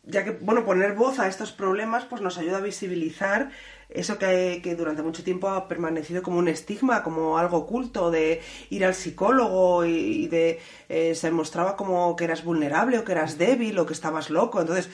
ya 0.04 0.24
que, 0.24 0.30
bueno, 0.30 0.64
poner 0.64 0.94
voz 0.94 1.18
a 1.18 1.28
estos 1.28 1.52
problemas 1.52 2.04
pues 2.04 2.22
nos 2.22 2.38
ayuda 2.38 2.58
a 2.58 2.62
visibilizar 2.62 3.50
eso 3.88 4.18
que, 4.18 4.60
que, 4.62 4.74
durante 4.74 5.02
mucho 5.02 5.24
tiempo 5.24 5.48
ha 5.48 5.66
permanecido 5.66 6.22
como 6.22 6.38
un 6.38 6.48
estigma, 6.48 7.02
como 7.02 7.38
algo 7.38 7.58
oculto, 7.58 8.10
de 8.10 8.42
ir 8.68 8.84
al 8.84 8.94
psicólogo 8.94 9.84
y, 9.86 10.28
de 10.28 10.60
eh, 10.88 11.14
se 11.14 11.30
mostraba 11.30 11.76
como 11.76 12.14
que 12.14 12.24
eras 12.24 12.44
vulnerable 12.44 12.98
o 12.98 13.04
que 13.04 13.12
eras 13.12 13.38
débil 13.38 13.78
o 13.78 13.86
que 13.86 13.94
estabas 13.94 14.28
loco. 14.28 14.60
Entonces, 14.60 14.90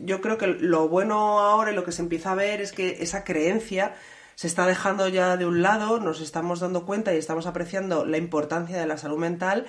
yo 0.00 0.20
creo 0.20 0.38
que 0.38 0.46
lo 0.46 0.88
bueno 0.88 1.40
ahora 1.40 1.72
y 1.72 1.74
lo 1.74 1.84
que 1.84 1.92
se 1.92 2.02
empieza 2.02 2.32
a 2.32 2.34
ver 2.34 2.60
es 2.60 2.72
que 2.72 3.02
esa 3.02 3.24
creencia 3.24 3.94
se 4.34 4.46
está 4.46 4.66
dejando 4.66 5.06
ya 5.08 5.36
de 5.36 5.44
un 5.44 5.60
lado, 5.60 6.00
nos 6.00 6.22
estamos 6.22 6.60
dando 6.60 6.86
cuenta 6.86 7.14
y 7.14 7.18
estamos 7.18 7.46
apreciando 7.46 8.06
la 8.06 8.16
importancia 8.16 8.78
de 8.78 8.86
la 8.86 8.96
salud 8.96 9.18
mental. 9.18 9.66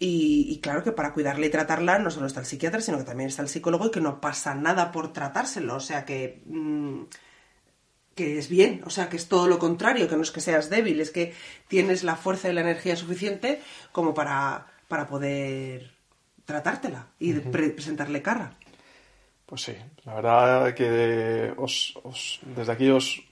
Y, 0.00 0.58
claro 0.60 0.82
que 0.82 0.92
para 0.92 1.14
cuidarla 1.14 1.46
y 1.46 1.50
tratarla 1.50 1.98
no 2.00 2.10
solo 2.10 2.26
está 2.26 2.40
el 2.40 2.46
psiquiatra, 2.46 2.80
sino 2.80 2.98
que 2.98 3.04
también 3.04 3.28
está 3.28 3.42
el 3.42 3.48
psicólogo 3.48 3.86
y 3.86 3.90
que 3.90 4.00
no 4.00 4.20
pasa 4.20 4.54
nada 4.54 4.90
por 4.90 5.12
tratárselo. 5.12 5.76
O 5.76 5.80
sea 5.80 6.04
que 6.04 6.42
mm, 6.46 7.04
que 8.14 8.38
es 8.38 8.48
bien, 8.48 8.82
o 8.86 8.90
sea, 8.90 9.08
que 9.08 9.16
es 9.16 9.28
todo 9.28 9.48
lo 9.48 9.58
contrario, 9.58 10.08
que 10.08 10.16
no 10.16 10.22
es 10.22 10.30
que 10.30 10.40
seas 10.40 10.70
débil, 10.70 11.00
es 11.00 11.10
que 11.10 11.34
tienes 11.68 12.04
la 12.04 12.16
fuerza 12.16 12.48
y 12.48 12.52
la 12.52 12.60
energía 12.60 12.96
suficiente 12.96 13.60
como 13.92 14.14
para, 14.14 14.66
para 14.88 15.08
poder 15.08 15.90
tratártela 16.44 17.08
y 17.18 17.32
presentarle 17.32 18.22
cara. 18.22 18.52
Pues 19.46 19.62
sí, 19.62 19.74
la 20.04 20.14
verdad 20.14 20.74
que 20.74 21.52
os, 21.56 21.94
desde 22.42 22.72
aquí 22.72 22.88
os 22.90 23.22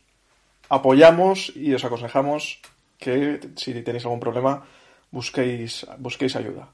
apoyamos 0.69 1.53
y 1.55 1.73
os 1.75 1.85
aconsejamos 1.85 2.61
que 2.99 3.41
si 3.57 3.83
tenéis 3.83 4.05
algún 4.05 4.21
problema 4.21 4.65
busquéis, 5.11 5.87
busquéis 5.99 6.37
ayuda. 6.37 6.69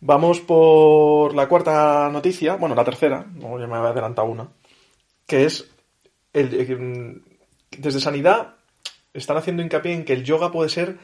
Vamos 0.00 0.40
por 0.40 1.34
la 1.34 1.48
cuarta 1.48 2.08
noticia, 2.10 2.56
bueno, 2.56 2.74
la 2.74 2.84
tercera, 2.84 3.26
no, 3.34 3.58
ya 3.58 3.66
me 3.66 3.76
había 3.76 3.90
adelantado 3.90 4.28
una, 4.28 4.48
que 5.26 5.44
es 5.44 5.68
el, 6.32 7.24
desde 7.76 8.00
Sanidad 8.00 8.54
están 9.14 9.36
haciendo 9.36 9.62
hincapié 9.62 9.94
en 9.94 10.04
que 10.04 10.12
el 10.12 10.24
yoga 10.24 10.50
puede 10.52 10.68
ser 10.68 10.98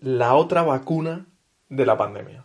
la 0.00 0.34
otra 0.34 0.62
vacuna 0.62 1.26
de 1.68 1.86
la 1.86 1.96
pandemia. 1.96 2.44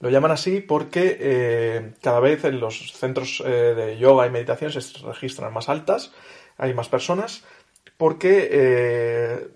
Lo 0.00 0.10
llaman 0.10 0.30
así 0.30 0.60
porque 0.60 1.16
eh, 1.18 1.92
cada 2.02 2.20
vez 2.20 2.44
en 2.44 2.60
los 2.60 2.92
centros 2.92 3.42
eh, 3.46 3.50
de 3.50 3.98
yoga 3.98 4.26
y 4.26 4.30
meditación 4.30 4.70
se 4.70 4.80
registran 5.06 5.52
más 5.52 5.68
altas, 5.68 6.12
hay 6.58 6.74
más 6.74 6.88
personas, 6.88 7.44
porque 7.96 8.48
eh, 8.50 9.48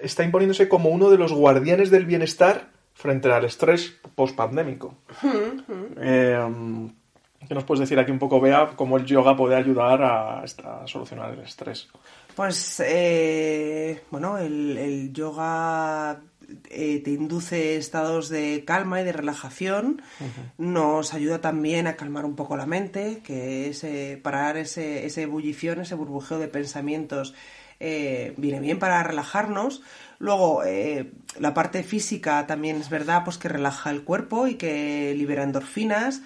está 0.00 0.22
imponiéndose 0.22 0.68
como 0.68 0.90
uno 0.90 1.10
de 1.10 1.18
los 1.18 1.32
guardianes 1.32 1.90
del 1.90 2.06
bienestar 2.06 2.68
frente 2.94 3.30
al 3.30 3.44
estrés 3.44 3.96
post-pandémico. 4.14 4.94
¿Qué 7.48 7.54
nos 7.54 7.64
puedes 7.64 7.80
decir 7.80 7.98
aquí 7.98 8.10
un 8.10 8.18
poco, 8.18 8.40
Bea, 8.40 8.72
cómo 8.76 8.96
el 8.96 9.04
yoga 9.04 9.36
puede 9.36 9.54
ayudar 9.56 10.02
a, 10.02 10.42
a 10.42 10.86
solucionar 10.86 11.32
el 11.32 11.40
estrés? 11.40 11.88
Pues, 12.36 12.82
eh, 12.84 14.02
bueno, 14.10 14.36
el, 14.36 15.10
yoga 15.14 16.20
eh, 16.68 17.00
te 17.02 17.10
induce 17.10 17.78
estados 17.78 18.28
de 18.28 18.62
calma 18.66 19.00
y 19.00 19.04
de 19.04 19.12
relajación, 19.12 20.02
nos 20.58 21.14
ayuda 21.14 21.40
también 21.40 21.86
a 21.86 21.96
calmar 21.96 22.26
un 22.26 22.36
poco 22.36 22.58
la 22.58 22.66
mente, 22.66 23.22
que 23.24 23.70
es 23.70 23.82
eh, 23.84 24.20
parar 24.22 24.58
ese, 24.58 25.06
ese 25.06 25.22
ebullición, 25.22 25.80
ese 25.80 25.94
burbujeo 25.94 26.38
de 26.38 26.48
pensamientos, 26.48 27.34
viene 27.80 28.60
bien 28.60 28.78
para 28.78 29.02
relajarnos. 29.02 29.80
Luego, 30.18 30.62
la 31.38 31.54
parte 31.54 31.82
física 31.84 32.46
también 32.46 32.76
es 32.76 32.90
verdad, 32.90 33.24
pues 33.24 33.38
que 33.38 33.48
relaja 33.48 33.88
el 33.88 34.04
cuerpo 34.04 34.46
y 34.46 34.56
que 34.56 35.14
libera 35.16 35.42
endorfinas 35.42 36.20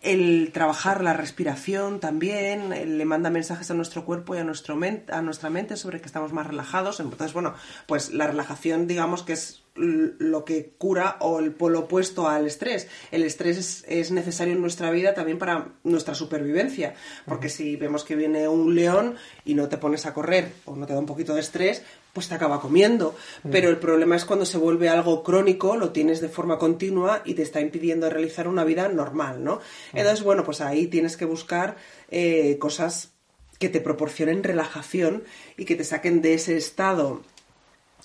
el 0.00 0.50
trabajar 0.52 1.02
la 1.02 1.12
respiración 1.12 1.98
también 1.98 2.98
le 2.98 3.04
manda 3.04 3.30
mensajes 3.30 3.70
a 3.70 3.74
nuestro 3.74 4.04
cuerpo 4.04 4.34
y 4.34 4.38
a, 4.38 4.44
nuestro 4.44 4.78
a 5.08 5.22
nuestra 5.22 5.50
mente 5.50 5.76
sobre 5.76 6.00
que 6.00 6.06
estamos 6.06 6.32
más 6.32 6.46
relajados. 6.46 7.00
Entonces, 7.00 7.32
bueno, 7.32 7.54
pues 7.86 8.12
la 8.12 8.28
relajación, 8.28 8.86
digamos 8.86 9.22
que 9.24 9.32
es 9.32 9.62
lo 9.78 10.44
que 10.44 10.74
cura 10.76 11.16
o 11.20 11.38
el 11.38 11.52
polo 11.52 11.80
opuesto 11.80 12.28
al 12.28 12.46
estrés. 12.46 12.88
El 13.10 13.22
estrés 13.22 13.84
es, 13.86 14.10
necesario 14.10 14.54
en 14.54 14.60
nuestra 14.60 14.90
vida 14.90 15.14
también 15.14 15.38
para 15.38 15.68
nuestra 15.84 16.14
supervivencia, 16.14 16.94
porque 17.26 17.48
si 17.48 17.76
vemos 17.76 18.04
que 18.04 18.16
viene 18.16 18.48
un 18.48 18.74
león 18.74 19.16
y 19.44 19.54
no 19.54 19.68
te 19.68 19.78
pones 19.78 20.06
a 20.06 20.14
correr 20.14 20.52
o 20.64 20.76
no 20.76 20.86
te 20.86 20.92
da 20.92 20.98
un 20.98 21.06
poquito 21.06 21.34
de 21.34 21.40
estrés, 21.40 21.82
pues 22.18 22.28
te 22.28 22.34
acaba 22.34 22.60
comiendo. 22.60 23.14
Pero 23.48 23.68
el 23.68 23.76
problema 23.76 24.16
es 24.16 24.24
cuando 24.24 24.44
se 24.44 24.58
vuelve 24.58 24.88
algo 24.88 25.22
crónico, 25.22 25.76
lo 25.76 25.92
tienes 25.92 26.20
de 26.20 26.28
forma 26.28 26.58
continua 26.58 27.22
y 27.24 27.34
te 27.34 27.42
está 27.42 27.60
impidiendo 27.60 28.10
realizar 28.10 28.48
una 28.48 28.64
vida 28.64 28.88
normal, 28.88 29.44
¿no? 29.44 29.60
Entonces, 29.92 30.24
bueno, 30.24 30.42
pues 30.42 30.60
ahí 30.60 30.88
tienes 30.88 31.16
que 31.16 31.26
buscar 31.26 31.76
eh, 32.10 32.56
cosas 32.58 33.12
que 33.60 33.68
te 33.68 33.80
proporcionen 33.80 34.42
relajación 34.42 35.22
y 35.56 35.64
que 35.64 35.76
te 35.76 35.84
saquen 35.84 36.20
de 36.20 36.34
ese 36.34 36.56
estado 36.56 37.22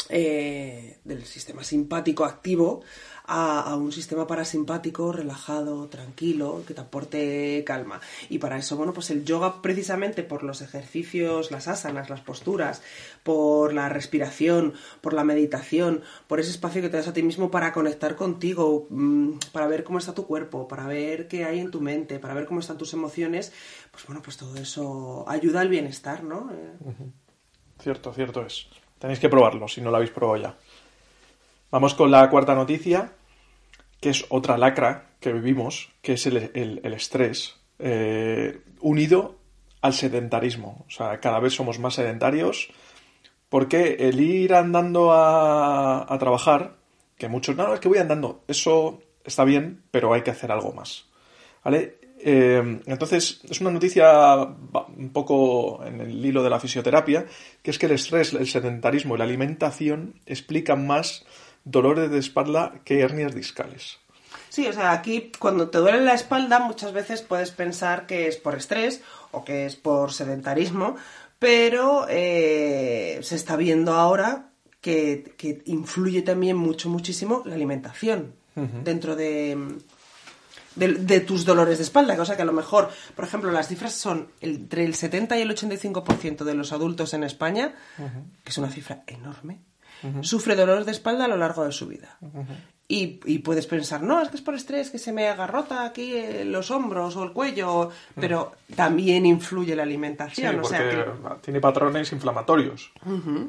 eh, 0.10 0.98
del 1.04 1.26
sistema 1.26 1.64
simpático 1.64 2.26
activo 2.26 2.82
a, 3.26 3.76
un 3.76 3.92
sistema 3.92 4.28
parasimpático 4.28 5.12
relajado, 5.12 5.88
tranquilo, 5.88 6.64
que 6.68 6.74
te 6.74 6.82
aporte 6.82 7.64
calma. 7.66 8.02
Y 8.30 8.40
para 8.40 8.58
eso, 8.58 8.76
bueno, 8.76 8.94
pues 8.94 9.10
el 9.12 9.24
yoga 9.24 9.62
precisamente 9.62 10.24
por 10.24 10.44
los 10.44 10.62
ejercicios, 10.62 11.52
las 11.52 11.68
asanas, 11.68 12.10
las 12.10 12.22
posturas, 12.22 12.82
por 13.24 13.74
la 13.74 13.90
respiración, 13.90 14.74
por 15.02 15.14
la 15.14 15.24
meditación, 15.24 16.02
por 16.28 16.40
ese 16.40 16.52
espacio 16.52 16.82
que 16.82 16.90
te 16.90 16.98
das 16.98 17.08
a 17.08 17.14
ti 17.14 17.24
mismo 17.24 17.50
para 17.50 17.72
conectar 17.72 18.16
contigo, 18.16 18.88
mm, 18.90 19.38
para 19.52 19.68
ver 19.68 19.84
cómo 19.84 20.00
está 20.00 20.14
tu 20.14 20.26
cuerpo, 20.28 20.68
para 20.68 20.86
ver 20.88 21.28
qué 21.28 21.46
hay 21.46 21.60
en 21.60 21.72
tu 21.72 21.82
mente, 21.82 22.20
para 22.20 22.34
ver 22.34 22.46
cómo 22.46 22.60
están 22.60 22.78
tus 22.78 22.94
emociones, 22.94 23.54
pues 23.92 24.06
bueno, 24.06 24.22
pues 24.22 24.38
todo 24.38 24.58
eso 24.58 25.26
ayuda 25.28 25.62
al 25.62 25.70
bienestar, 25.70 26.24
¿no? 26.24 26.52
Cierto, 27.80 28.14
cierto 28.14 28.46
es. 28.46 28.68
Tenéis 29.04 29.20
que 29.20 29.28
probarlo 29.28 29.68
si 29.68 29.82
no 29.82 29.92
lo 29.92 29.98
habéis 29.98 30.12
probado 30.12 30.38
ya. 30.38 30.56
Vamos 31.72 31.94
con 31.94 32.10
la 32.10 32.30
cuarta 32.30 32.56
noticia, 32.56 33.12
que 34.00 34.12
es 34.12 34.26
otra 34.30 34.58
lacra 34.58 35.10
que 35.20 35.34
vivimos, 35.34 35.90
que 36.02 36.14
es 36.14 36.26
el, 36.26 36.80
estrés, 36.86 37.60
eh, 37.80 38.62
unido 38.80 39.36
al 39.82 39.92
sedentarismo. 39.92 40.86
O 40.88 40.90
sea, 40.90 41.20
cada 41.20 41.42
vez 41.42 41.54
somos 41.54 41.80
más 41.80 41.96
sedentarios, 41.96 42.70
porque 43.50 43.98
el 44.00 44.22
ir 44.22 44.54
andando 44.54 45.12
a, 45.12 46.06
a 46.08 46.18
trabajar, 46.18 46.78
que 47.18 47.28
muchos, 47.28 47.58
no, 47.58 47.74
es 47.74 47.82
que 47.82 47.90
voy 47.90 47.98
andando, 47.98 48.46
eso 48.48 49.02
está 49.26 49.44
bien, 49.44 49.84
pero 49.92 50.14
hay 50.14 50.22
que 50.22 50.32
hacer 50.32 50.50
algo 50.50 50.72
más. 50.72 51.10
¿Vale? 51.62 51.98
Eh, 52.26 52.80
entonces, 52.86 53.42
es 53.50 53.60
una 53.60 53.72
noticia 53.72 54.44
un 54.44 55.10
poco 55.12 55.84
en 55.86 56.00
el 56.00 56.26
hilo 56.26 56.42
de 56.42 56.50
la 56.50 56.60
fisioterapia, 56.60 57.26
que 57.62 57.72
es 57.72 57.78
que 57.78 57.88
el 57.88 57.92
estrés, 57.92 58.32
el 58.34 58.48
sedentarismo 58.48 59.16
y 59.16 59.18
la 59.18 59.26
alimentación 59.26 60.16
explican 60.26 60.88
más 60.88 61.26
dolores 61.66 62.10
de 62.10 62.20
espalda 62.20 62.76
que 62.86 63.02
hernias 63.02 63.36
discales. 63.36 63.98
Sí, 64.48 64.66
o 64.68 64.72
sea, 64.72 64.94
aquí 64.94 65.34
cuando 65.38 65.70
te 65.70 65.80
duele 65.80 66.00
la 66.00 66.14
espalda 66.14 66.60
muchas 66.60 66.94
veces 66.94 67.22
puedes 67.22 67.52
pensar 67.52 68.06
que 68.06 68.28
es 68.28 68.38
por 68.38 68.56
estrés 68.56 69.02
o 69.32 69.44
que 69.44 69.66
es 69.66 69.76
por 69.76 70.14
sedentarismo, 70.14 70.96
pero 71.40 72.06
eh, 72.08 73.20
se 73.22 73.36
está 73.36 73.58
viendo 73.58 73.96
ahora 73.96 74.50
que, 74.80 75.36
influye 75.66 76.22
también 76.22 76.56
mucho, 76.56 76.88
muchísimo 76.90 77.44
la 77.46 77.56
alimentación 77.56 78.34
dentro 78.84 79.16
de, 79.16 79.58
de, 80.76 81.20
tus 81.22 81.46
dolores 81.46 81.78
de 81.78 81.84
espalda, 81.84 82.16
cosa 82.16 82.36
que 82.36 82.42
a 82.42 82.46
lo 82.46 82.54
mejor, 82.54 82.90
por 83.16 83.26
ejemplo, 83.26 83.52
las 83.52 83.68
cifras 83.68 83.94
son 83.94 84.30
entre 84.42 84.86
el 84.86 84.96
70 84.96 85.38
y 85.38 85.42
el 85.42 85.56
85% 85.56 86.44
de 86.44 86.54
los 86.54 86.72
adultos 86.72 87.14
en 87.14 87.24
España, 87.24 87.76
que 88.44 88.50
es 88.50 88.58
una 88.58 88.70
cifra 88.70 89.04
enorme, 89.08 89.62
sufre 90.22 90.56
dolores 90.56 90.86
de 90.86 90.92
espalda 90.92 91.26
a 91.26 91.28
lo 91.28 91.38
largo 91.38 91.64
de 91.66 91.72
su 91.72 91.88
vida. 91.88 92.18
Y, 92.86 93.40
puedes 93.40 93.66
pensar, 93.66 94.04
no, 94.04 94.22
es 94.22 94.30
que 94.30 94.36
es 94.36 94.42
por 94.42 94.54
estrés 94.54 94.92
que 94.92 95.00
se 95.00 95.12
me 95.12 95.28
agarrota 95.28 95.84
aquí 95.86 96.14
los 96.44 96.70
hombros 96.70 97.16
o 97.16 97.24
el 97.24 97.32
cuello, 97.32 97.90
pero 98.20 98.52
también 98.76 99.26
influye 99.26 99.76
la 99.76 99.84
alimentación. 99.84 100.60
o 100.60 100.64
sea 100.64 100.90
que... 100.90 101.06
tiene 101.42 101.60
patrones 101.60 102.12
inflamatorios. 102.12 102.92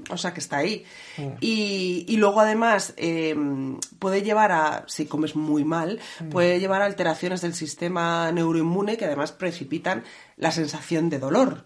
O 0.09 0.17
sea 0.17 0.33
que 0.33 0.41
está 0.41 0.59
ahí. 0.59 0.85
Mm. 1.19 1.29
Y, 1.41 2.17
luego 2.17 2.41
además 2.41 2.95
em, 2.97 3.79
puede 3.99 4.23
llevar 4.23 4.53
a, 4.53 4.85
si 4.87 5.07
comes 5.07 5.37
muy 5.37 5.64
mal, 5.64 6.00
mm. 6.21 6.29
puede 6.31 6.59
llevar 6.61 6.81
a 6.81 6.87
alteraciones 6.87 7.43
del 7.43 7.55
sistema 7.55 8.31
neuroinmune 8.33 8.97
que 8.97 9.05
además 9.05 9.33
precipitan 9.33 10.05
la 10.37 10.53
sensación 10.53 11.11
de 11.11 11.19
dolor. 11.19 11.64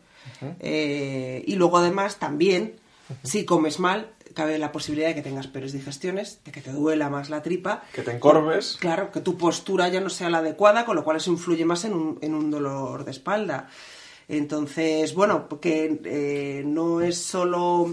Eh, 0.60 1.44
y 1.46 1.54
luego 1.56 1.78
además 1.78 2.18
también, 2.18 2.76
si 3.22 3.44
comes 3.44 3.78
mal, 3.78 4.12
cabe 4.38 4.56
la 4.56 4.70
posibilidad 4.70 5.08
de 5.08 5.16
que 5.16 5.22
tengas 5.22 5.48
peores 5.48 5.72
digestiones, 5.72 6.40
de 6.44 6.52
que 6.52 6.60
te 6.60 6.70
duela 6.70 7.10
más 7.10 7.28
la 7.28 7.42
tripa. 7.42 7.82
Que 7.92 8.02
te 8.02 8.12
encorves. 8.12 8.76
Claro, 8.78 9.10
que 9.10 9.20
tu 9.20 9.36
postura 9.36 9.88
ya 9.88 10.00
no 10.00 10.08
sea 10.10 10.30
la 10.30 10.38
adecuada, 10.38 10.84
con 10.84 10.94
lo 10.94 11.02
cual 11.02 11.16
eso 11.16 11.32
influye 11.32 11.64
más 11.64 11.84
en 11.84 11.92
un, 11.92 12.18
en 12.22 12.34
un 12.34 12.48
dolor 12.48 13.04
de 13.04 13.10
espalda. 13.10 13.68
Entonces, 14.28 15.12
bueno, 15.12 15.48
porque 15.48 16.00
eh, 16.04 16.62
no 16.64 17.00
es 17.00 17.18
solo 17.18 17.92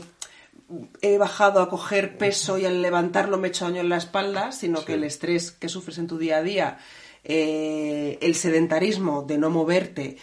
he 1.01 1.17
bajado 1.17 1.61
a 1.61 1.69
coger 1.69 2.15
peso 2.19 2.59
y 2.59 2.65
al 2.65 2.83
levantarlo 2.83 3.39
me 3.39 3.47
he 3.47 3.49
hecho 3.49 3.65
daño 3.65 3.81
en 3.81 3.89
la 3.89 3.97
espalda, 3.97 4.51
sino 4.51 4.85
que 4.85 4.93
el 4.93 5.03
estrés 5.03 5.51
que 5.51 5.67
sufres 5.67 5.97
en 5.97 6.05
tu 6.05 6.19
día 6.19 6.37
a 6.37 6.43
día, 6.43 6.77
eh, 7.23 8.19
el 8.21 8.35
sedentarismo 8.35 9.23
de 9.23 9.39
no 9.39 9.49
moverte 9.49 10.17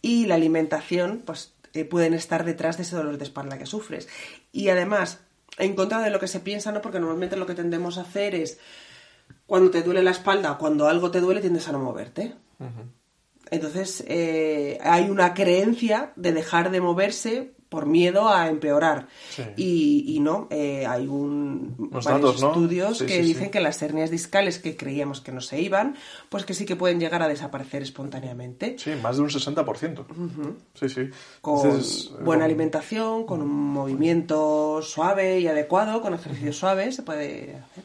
y 0.00 0.24
la 0.24 0.36
alimentación, 0.36 1.22
pues 1.26 1.52
eh, 1.74 1.84
pueden 1.84 2.14
estar 2.14 2.46
detrás 2.46 2.78
de 2.78 2.84
ese 2.84 2.96
dolor 2.96 3.18
de 3.18 3.24
espalda 3.24 3.58
que 3.58 3.66
sufres. 3.66 4.08
Y 4.52 4.70
además, 4.70 5.20
en 5.58 5.74
contra 5.74 6.00
de 6.00 6.10
lo 6.10 6.20
que 6.20 6.28
se 6.28 6.40
piensa, 6.40 6.72
¿no? 6.72 6.80
Porque 6.82 7.00
normalmente 7.00 7.36
lo 7.36 7.46
que 7.46 7.54
tendemos 7.54 7.98
a 7.98 8.02
hacer 8.02 8.34
es, 8.34 8.58
cuando 9.46 9.70
te 9.70 9.82
duele 9.82 10.02
la 10.02 10.10
espalda 10.10 10.58
cuando 10.58 10.88
algo 10.88 11.10
te 11.10 11.20
duele, 11.20 11.40
tiendes 11.40 11.68
a 11.68 11.72
no 11.72 11.78
moverte. 11.78 12.34
Entonces, 13.50 14.04
eh, 14.08 14.78
hay 14.82 15.08
una 15.08 15.34
creencia 15.34 16.12
de 16.16 16.32
dejar 16.32 16.70
de 16.70 16.80
moverse 16.80 17.55
por 17.68 17.86
miedo 17.86 18.28
a 18.28 18.48
empeorar. 18.48 19.08
Y, 19.56 20.18
no, 20.20 20.48
eh, 20.50 20.86
hay 20.86 21.06
un, 21.06 21.74
varios 22.04 22.36
estudios 22.36 23.02
que 23.02 23.22
dicen 23.22 23.50
que 23.50 23.60
las 23.60 23.80
hernias 23.82 24.10
discales 24.10 24.58
que 24.58 24.76
creíamos 24.76 25.20
que 25.20 25.32
no 25.32 25.40
se 25.40 25.60
iban, 25.60 25.96
pues 26.28 26.44
que 26.44 26.54
sí 26.54 26.64
que 26.64 26.76
pueden 26.76 27.00
llegar 27.00 27.22
a 27.22 27.28
desaparecer 27.28 27.82
espontáneamente. 27.82 28.76
Sí, 28.78 28.92
más 29.02 29.16
de 29.16 29.22
un 29.22 29.28
60%. 29.28 30.04
Sí, 30.74 30.88
sí. 30.88 31.10
Con 31.40 31.68
eh, 31.68 31.82
buena 32.22 32.44
alimentación, 32.44 33.24
con 33.24 33.42
un 33.42 33.72
movimiento 33.72 34.80
suave 34.82 35.40
y 35.40 35.48
adecuado, 35.48 36.00
con 36.00 36.14
ejercicios 36.14 36.56
suaves, 36.56 36.96
se 36.96 37.02
puede 37.02 37.56
hacer. 37.56 37.84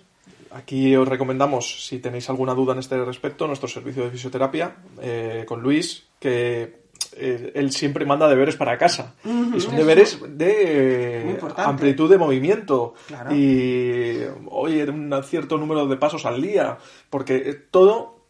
Aquí 0.51 0.93
os 0.97 1.07
recomendamos, 1.07 1.87
si 1.87 1.99
tenéis 1.99 2.29
alguna 2.29 2.53
duda 2.53 2.73
en 2.73 2.79
este 2.79 3.03
respecto, 3.05 3.47
nuestro 3.47 3.69
servicio 3.69 4.03
de 4.03 4.11
fisioterapia 4.11 4.75
eh, 5.01 5.45
con 5.47 5.61
Luis, 5.61 6.07
que 6.19 6.80
eh, 7.17 7.51
él 7.55 7.71
siempre 7.71 8.05
manda 8.05 8.27
deberes 8.27 8.55
para 8.55 8.77
casa. 8.77 9.15
y 9.23 9.59
son 9.59 9.75
deberes 9.75 10.19
de 10.27 11.37
amplitud 11.57 12.09
de 12.09 12.17
movimiento. 12.17 12.93
Y 13.31 14.17
oye, 14.49 14.89
un 14.89 15.23
cierto 15.23 15.57
número 15.57 15.87
de 15.87 15.97
pasos 15.97 16.25
al 16.25 16.41
día. 16.41 16.77
Porque 17.09 17.53
todo, 17.71 18.25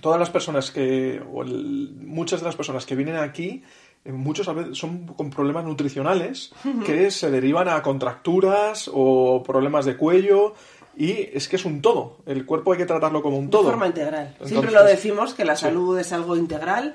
todas 0.00 0.18
las 0.18 0.30
personas 0.30 0.70
que, 0.70 1.22
muchas 1.24 2.40
de 2.40 2.46
las 2.46 2.56
personas 2.56 2.86
que 2.86 2.96
vienen 2.96 3.16
aquí, 3.16 3.62
eh, 4.04 4.12
muchos 4.12 4.48
a 4.48 4.52
veces 4.52 4.78
son 4.78 5.06
con 5.06 5.30
problemas 5.30 5.64
nutricionales 5.64 6.52
que 6.84 7.10
se 7.10 7.30
derivan 7.30 7.68
a 7.68 7.82
contracturas 7.82 8.88
o 8.92 9.42
problemas 9.42 9.84
de 9.84 9.96
cuello 9.96 10.54
y 10.96 11.28
es 11.32 11.46
que 11.48 11.56
es 11.56 11.64
un 11.64 11.82
todo. 11.82 12.18
El 12.24 12.46
cuerpo 12.46 12.72
hay 12.72 12.78
que 12.78 12.86
tratarlo 12.86 13.22
como 13.22 13.38
un 13.38 13.50
todo. 13.50 13.64
De 13.64 13.70
forma 13.70 13.86
integral. 13.86 14.34
Siempre 14.44 14.70
lo 14.70 14.82
decimos, 14.82 15.34
que 15.34 15.44
la 15.44 15.56
salud 15.56 15.98
es 15.98 16.12
algo 16.12 16.36
integral 16.36 16.94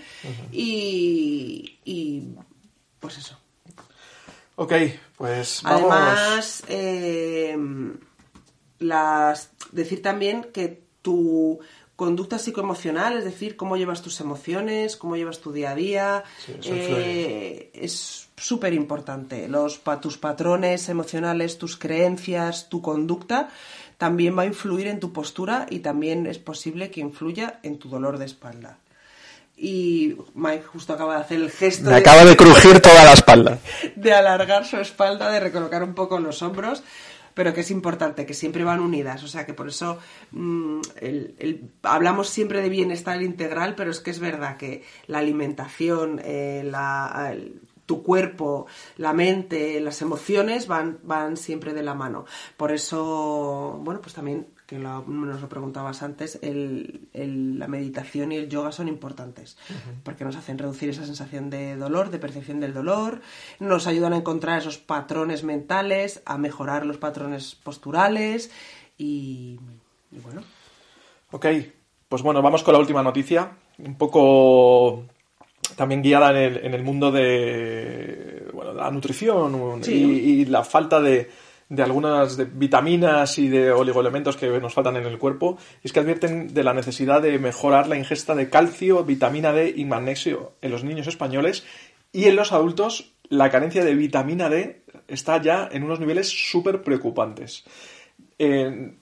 y, 0.51 1.79
y, 1.85 2.29
pues 2.99 3.19
eso. 3.19 3.37
Ok, 4.55 4.73
pues 5.17 5.61
vamos. 5.63 5.91
Además, 5.91 6.63
eh, 6.67 7.57
las, 8.79 9.51
decir 9.71 10.01
también 10.01 10.47
que 10.51 10.83
tu 11.01 11.59
conducta 11.95 12.39
psicoemocional, 12.39 13.17
es 13.17 13.23
decir, 13.23 13.55
cómo 13.55 13.77
llevas 13.77 14.01
tus 14.01 14.19
emociones, 14.21 14.97
cómo 14.97 15.15
llevas 15.15 15.39
tu 15.39 15.51
día 15.51 15.71
a 15.71 15.75
día, 15.75 16.23
eh, 16.63 17.69
es 17.75 18.29
súper 18.35 18.73
importante. 18.73 19.47
Los, 19.47 19.81
tus 20.01 20.17
patrones 20.17 20.89
emocionales, 20.89 21.59
tus 21.59 21.77
creencias, 21.77 22.69
tu 22.69 22.81
conducta 22.81 23.49
también 24.01 24.35
va 24.35 24.41
a 24.41 24.45
influir 24.47 24.87
en 24.87 24.99
tu 24.99 25.13
postura 25.13 25.67
y 25.69 25.81
también 25.81 26.25
es 26.25 26.39
posible 26.39 26.89
que 26.89 27.01
influya 27.01 27.59
en 27.61 27.77
tu 27.77 27.87
dolor 27.87 28.17
de 28.17 28.25
espalda. 28.25 28.79
Y 29.55 30.15
Mike 30.33 30.63
justo 30.63 30.93
acaba 30.93 31.17
de 31.17 31.21
hacer 31.21 31.39
el 31.39 31.51
gesto. 31.51 31.87
Me 31.87 31.97
acaba 31.97 32.25
de 32.25 32.35
crujir 32.35 32.79
toda 32.79 33.03
la 33.03 33.13
espalda. 33.13 33.59
De 33.95 34.11
alargar 34.11 34.65
su 34.65 34.77
espalda, 34.77 35.29
de 35.29 35.39
recolocar 35.39 35.83
un 35.83 35.93
poco 35.93 36.19
los 36.19 36.41
hombros, 36.41 36.81
pero 37.35 37.53
que 37.53 37.61
es 37.61 37.69
importante, 37.69 38.25
que 38.25 38.33
siempre 38.33 38.63
van 38.63 38.79
unidas. 38.79 39.21
O 39.21 39.27
sea 39.27 39.45
que 39.45 39.53
por 39.53 39.67
eso 39.67 39.99
mm, 40.31 40.81
hablamos 41.83 42.27
siempre 42.27 42.63
de 42.63 42.69
bienestar 42.69 43.21
integral, 43.21 43.75
pero 43.75 43.91
es 43.91 43.99
que 43.99 44.09
es 44.09 44.17
verdad 44.17 44.57
que 44.57 44.83
la 45.05 45.19
alimentación, 45.19 46.19
eh, 46.25 46.63
la, 46.65 47.35
tu 47.91 48.03
cuerpo, 48.03 48.67
la 48.95 49.11
mente, 49.11 49.81
las 49.81 50.01
emociones 50.01 50.65
van, 50.65 50.99
van 51.03 51.35
siempre 51.35 51.73
de 51.73 51.83
la 51.83 51.93
mano. 51.93 52.23
Por 52.55 52.71
eso, 52.71 53.81
bueno, 53.83 53.99
pues 53.99 54.13
también, 54.13 54.47
que 54.65 54.79
nos 54.79 55.41
lo 55.41 55.49
preguntabas 55.49 56.01
antes, 56.01 56.39
la 56.41 57.67
meditación 57.67 58.31
y 58.31 58.37
el 58.37 58.47
yoga 58.47 58.71
son 58.71 58.87
importantes, 58.87 59.57
porque 60.03 60.23
nos 60.23 60.37
hacen 60.37 60.57
reducir 60.57 60.87
esa 60.87 61.05
sensación 61.05 61.49
de 61.49 61.75
dolor, 61.75 62.11
de 62.11 62.19
percepción 62.19 62.61
del 62.61 62.73
dolor, 62.73 63.19
nos 63.59 63.87
ayudan 63.87 64.13
a 64.13 64.17
encontrar 64.17 64.59
esos 64.59 64.77
patrones 64.77 65.43
mentales, 65.43 66.21
a 66.23 66.37
mejorar 66.37 66.85
los 66.85 66.95
patrones 66.95 67.55
posturales 67.55 68.51
y, 68.97 69.59
y 70.13 70.19
bueno. 70.23 70.43
Ok, 71.31 71.45
pues 72.07 72.21
bueno, 72.21 72.41
vamos 72.41 72.63
con 72.63 72.71
la 72.71 72.79
última 72.79 73.03
noticia, 73.03 73.51
un 73.79 73.95
poco 73.95 75.03
también 75.75 76.01
guiada 76.01 76.29
en 76.39 76.73
el, 76.73 76.83
mundo 76.83 77.11
de, 77.11 78.47
la 78.75 78.89
nutrición 78.91 79.81
y, 79.85 80.45
la 80.45 80.63
falta 80.63 81.01
de, 81.01 81.29
algunas 81.77 82.37
vitaminas 82.57 83.37
y 83.37 83.47
de 83.47 83.71
oligoelementos 83.71 84.37
que 84.37 84.47
nos 84.59 84.73
faltan 84.73 84.97
en 84.97 85.05
el 85.05 85.17
cuerpo, 85.17 85.57
y 85.83 85.87
es 85.87 85.93
que 85.93 86.01
advierten 86.01 86.53
de 86.53 86.63
la 86.63 86.73
necesidad 86.73 87.21
de 87.21 87.39
mejorar 87.39 87.87
la 87.87 87.97
ingesta 87.97 88.35
de 88.35 88.49
calcio, 88.49 89.03
vitamina 89.03 89.53
D 89.53 89.73
y 89.75 89.85
magnesio 89.85 90.53
en 90.61 90.71
los 90.71 90.83
niños 90.83 91.07
españoles 91.07 91.65
y 92.11 92.25
en 92.25 92.35
los 92.35 92.51
adultos 92.51 93.13
la 93.29 93.49
carencia 93.49 93.85
de 93.85 93.95
vitamina 93.95 94.49
D 94.49 94.83
está 95.07 95.41
ya 95.41 95.69
en 95.71 95.83
unos 95.83 95.99
niveles 95.99 96.27
súper 96.27 96.83
preocupantes. 96.83 97.63
En, 98.37 98.99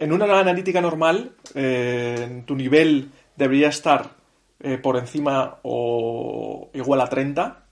una 0.00 0.38
analítica 0.38 0.80
normal, 0.80 1.32
eh, 1.54 2.42
tu 2.46 2.54
nivel 2.54 3.10
debería 3.36 3.68
estar 3.68 4.17
eh, 4.60 4.78
por 4.78 4.96
encima 4.96 5.58
o 5.62 6.70
igual 6.74 7.00
a 7.00 7.08
30. 7.08 7.64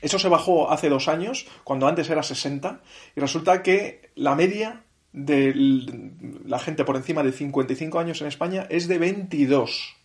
Eso 0.00 0.18
se 0.18 0.28
bajó 0.28 0.70
hace 0.70 0.88
dos 0.88 1.08
años, 1.08 1.46
cuando 1.64 1.86
antes 1.86 2.10
era 2.10 2.22
60, 2.22 2.80
y 3.16 3.20
resulta 3.20 3.62
que 3.62 4.10
la 4.14 4.34
media 4.34 4.82
de 5.12 5.52
la 6.44 6.58
gente 6.58 6.84
por 6.84 6.96
encima 6.96 7.22
de 7.22 7.32
55 7.32 7.98
años 7.98 8.20
en 8.20 8.26
España 8.26 8.66
es 8.70 8.88
de 8.88 8.98
22. 8.98 9.96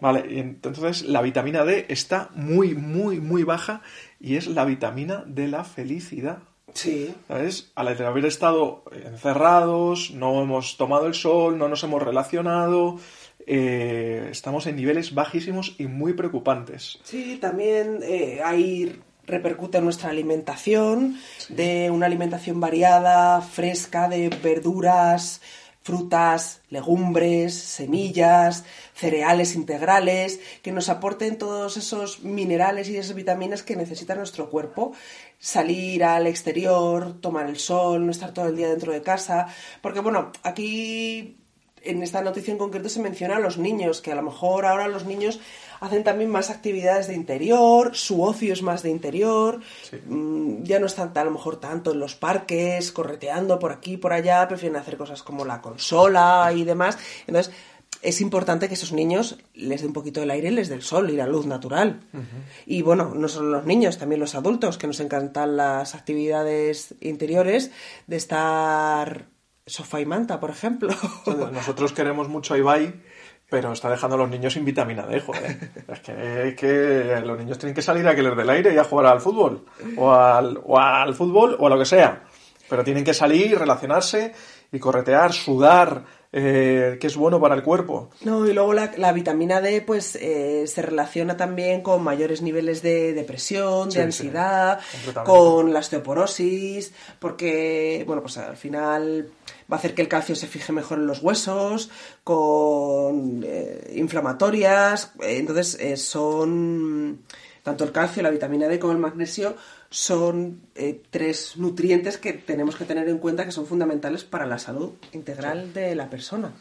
Vale, 0.00 0.40
entonces 0.40 1.02
la 1.02 1.22
vitamina 1.22 1.64
D 1.64 1.86
está 1.88 2.30
muy, 2.34 2.74
muy, 2.74 3.20
muy 3.20 3.44
baja 3.44 3.82
y 4.20 4.36
es 4.36 4.46
la 4.46 4.64
vitamina 4.64 5.24
de 5.26 5.48
la 5.48 5.64
felicidad. 5.64 6.38
Sí. 6.72 7.14
¿Sabes? 7.28 7.70
Al 7.74 7.88
haber 7.88 8.24
estado 8.24 8.84
encerrados, 8.92 10.10
no 10.10 10.42
hemos 10.42 10.76
tomado 10.76 11.06
el 11.06 11.14
sol, 11.14 11.56
no 11.56 11.68
nos 11.68 11.84
hemos 11.84 12.02
relacionado, 12.02 12.98
eh, 13.46 14.28
estamos 14.30 14.66
en 14.66 14.76
niveles 14.76 15.14
bajísimos 15.14 15.76
y 15.78 15.86
muy 15.86 16.14
preocupantes. 16.14 16.98
Sí, 17.02 17.38
también 17.40 18.00
eh, 18.02 18.40
ahí 18.44 19.00
repercute 19.26 19.78
en 19.78 19.84
nuestra 19.84 20.10
alimentación, 20.10 21.18
de 21.48 21.90
una 21.90 22.06
alimentación 22.06 22.60
variada, 22.60 23.40
fresca, 23.40 24.08
de 24.08 24.28
verduras, 24.28 25.40
frutas, 25.82 26.62
legumbres, 26.70 27.54
semillas, 27.54 28.64
cereales 28.94 29.54
integrales, 29.54 30.40
que 30.62 30.72
nos 30.72 30.88
aporten 30.88 31.36
todos 31.36 31.76
esos 31.76 32.22
minerales 32.22 32.88
y 32.88 32.96
esas 32.96 33.14
vitaminas 33.14 33.62
que 33.62 33.76
necesita 33.76 34.14
nuestro 34.14 34.48
cuerpo. 34.48 34.92
Salir 35.38 36.04
al 36.04 36.26
exterior, 36.26 37.20
tomar 37.20 37.48
el 37.48 37.58
sol, 37.58 38.06
no 38.06 38.10
estar 38.10 38.32
todo 38.32 38.48
el 38.48 38.56
día 38.56 38.70
dentro 38.70 38.92
de 38.92 39.02
casa, 39.02 39.46
porque 39.82 40.00
bueno, 40.00 40.32
aquí 40.42 41.36
en 41.84 42.02
esta 42.02 42.22
noticia 42.22 42.52
en 42.52 42.58
concreto 42.58 42.88
se 42.88 43.00
menciona 43.00 43.36
a 43.36 43.40
los 43.40 43.58
niños, 43.58 44.00
que 44.00 44.12
a 44.12 44.14
lo 44.14 44.22
mejor 44.22 44.66
ahora 44.66 44.88
los 44.88 45.04
niños 45.04 45.40
hacen 45.80 46.04
también 46.04 46.30
más 46.30 46.50
actividades 46.50 47.08
de 47.08 47.14
interior, 47.14 47.94
su 47.94 48.22
ocio 48.22 48.52
es 48.52 48.62
más 48.62 48.82
de 48.82 48.90
interior, 48.90 49.60
mm, 50.06 50.62
ya 50.62 50.78
no 50.78 50.86
están 50.86 51.12
a 51.14 51.24
lo 51.24 51.30
mejor 51.30 51.56
tanto 51.56 51.92
en 51.92 52.00
los 52.00 52.14
parques, 52.14 52.92
correteando 52.92 53.58
por 53.58 53.72
aquí, 53.72 53.96
por 53.96 54.12
allá, 54.12 54.46
prefieren 54.48 54.76
hacer 54.76 54.96
cosas 54.96 55.22
como 55.22 55.44
la 55.44 55.60
consola 55.60 56.50
y 56.54 56.64
demás. 56.64 56.98
Entonces, 57.26 57.52
es 58.02 58.20
importante 58.20 58.68
que 58.68 58.74
esos 58.74 58.92
niños 58.92 59.38
les 59.54 59.80
dé 59.80 59.86
un 59.86 59.92
poquito 59.92 60.20
del 60.20 60.30
aire, 60.30 60.50
les 60.50 60.68
dé 60.68 60.74
el 60.74 60.82
sol 60.82 61.10
y 61.10 61.16
la 61.16 61.26
luz 61.26 61.46
natural. 61.46 62.00
Y 62.66 62.82
bueno, 62.82 63.14
no 63.14 63.28
solo 63.28 63.50
los 63.50 63.64
niños, 63.64 63.96
también 63.96 64.20
los 64.20 64.34
adultos, 64.34 64.76
que 64.76 64.86
nos 64.86 65.00
encantan 65.00 65.56
las 65.56 65.94
actividades 65.94 66.94
interiores, 67.00 67.70
de 68.06 68.16
estar 68.16 69.26
sofá 69.66 70.00
y 70.00 70.06
manta, 70.06 70.40
por 70.40 70.50
ejemplo. 70.50 70.90
Nosotros 71.52 71.92
queremos 71.92 72.28
mucho 72.28 72.54
a 72.54 72.58
Ibai, 72.58 72.94
pero 73.48 73.72
está 73.72 73.90
dejando 73.90 74.16
a 74.16 74.18
los 74.18 74.28
niños 74.28 74.52
sin 74.52 74.64
vitamina 74.64 75.06
D, 75.06 75.20
joder. 75.20 75.70
Es 75.88 76.54
que, 76.54 77.20
los 77.24 77.38
niños 77.38 77.58
tienen 77.58 77.74
que 77.74 77.82
salir 77.82 78.06
a 78.06 78.14
que 78.14 78.22
les 78.22 78.36
dé 78.36 78.42
el 78.42 78.50
aire 78.50 78.74
y 78.74 78.78
a 78.78 78.84
jugar 78.84 79.06
al 79.06 79.20
fútbol. 79.20 79.64
O 79.96 80.12
al, 80.12 80.60
o 80.64 80.78
al 80.78 81.14
fútbol 81.14 81.56
o 81.58 81.66
a 81.66 81.70
lo 81.70 81.78
que 81.78 81.84
sea. 81.84 82.24
Pero 82.68 82.84
tienen 82.84 83.04
que 83.04 83.14
salir, 83.14 83.58
relacionarse 83.58 84.34
y 84.72 84.78
corretear, 84.78 85.32
sudar, 85.32 86.04
eh, 86.36 86.98
que 87.00 87.06
es 87.06 87.16
bueno 87.16 87.40
para 87.40 87.54
el 87.54 87.62
cuerpo. 87.62 88.10
No, 88.22 88.44
y 88.44 88.52
luego 88.52 88.72
la, 88.72 88.90
la 88.96 89.12
vitamina 89.12 89.60
D 89.60 89.82
pues 89.82 90.16
eh, 90.16 90.66
se 90.66 90.82
relaciona 90.82 91.36
también 91.36 91.80
con 91.80 92.02
mayores 92.02 92.42
niveles 92.42 92.82
de 92.82 93.12
depresión, 93.12 93.92
Sí, 93.92 93.98
de 93.98 94.04
ansiedad, 94.04 94.80
con 95.24 95.72
la 95.72 95.78
osteoporosis, 95.78 96.92
porque, 97.20 98.02
bueno, 98.04 98.20
pues 98.20 98.36
al 98.38 98.56
final 98.56 99.28
va 99.70 99.76
a 99.76 99.78
hacer 99.78 99.94
que 99.94 100.02
el 100.02 100.08
calcio 100.08 100.34
se 100.34 100.48
fije 100.48 100.72
mejor 100.72 100.98
en 100.98 101.06
los 101.06 101.22
huesos, 101.22 101.88
con 102.24 103.44
eh, 103.46 103.92
inflamatorias, 103.94 105.12
entonces 105.20 105.78
eh, 105.78 105.96
son 105.96 107.20
tanto 107.62 107.84
el 107.84 107.92
calcio, 107.92 108.24
la 108.24 108.30
vitamina 108.30 108.66
D 108.66 108.80
como 108.80 108.92
el 108.92 108.98
magnesio 108.98 109.54
son 109.94 110.60
eh, 110.74 111.00
tres 111.08 111.56
nutrientes 111.56 112.18
que 112.18 112.32
tenemos 112.32 112.74
que 112.74 112.84
tener 112.84 113.08
en 113.08 113.18
cuenta 113.18 113.44
que 113.44 113.52
son 113.52 113.64
fundamentales 113.64 114.24
para 114.24 114.44
la 114.44 114.58
salud 114.58 114.94
integral 115.12 115.72
de 115.72 115.94
la 115.94 116.10
persona. 116.10 116.52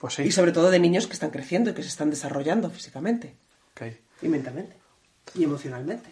Pues 0.00 0.14
sí. 0.14 0.22
Y 0.22 0.32
sobre 0.32 0.50
todo 0.50 0.68
de 0.72 0.80
niños 0.80 1.06
que 1.06 1.12
están 1.12 1.30
creciendo 1.30 1.70
y 1.70 1.74
que 1.74 1.84
se 1.84 1.88
están 1.88 2.10
desarrollando 2.10 2.68
físicamente 2.68 3.36
y 4.20 4.26
mentalmente 4.26 4.74
y 5.36 5.44
emocionalmente. 5.44 6.10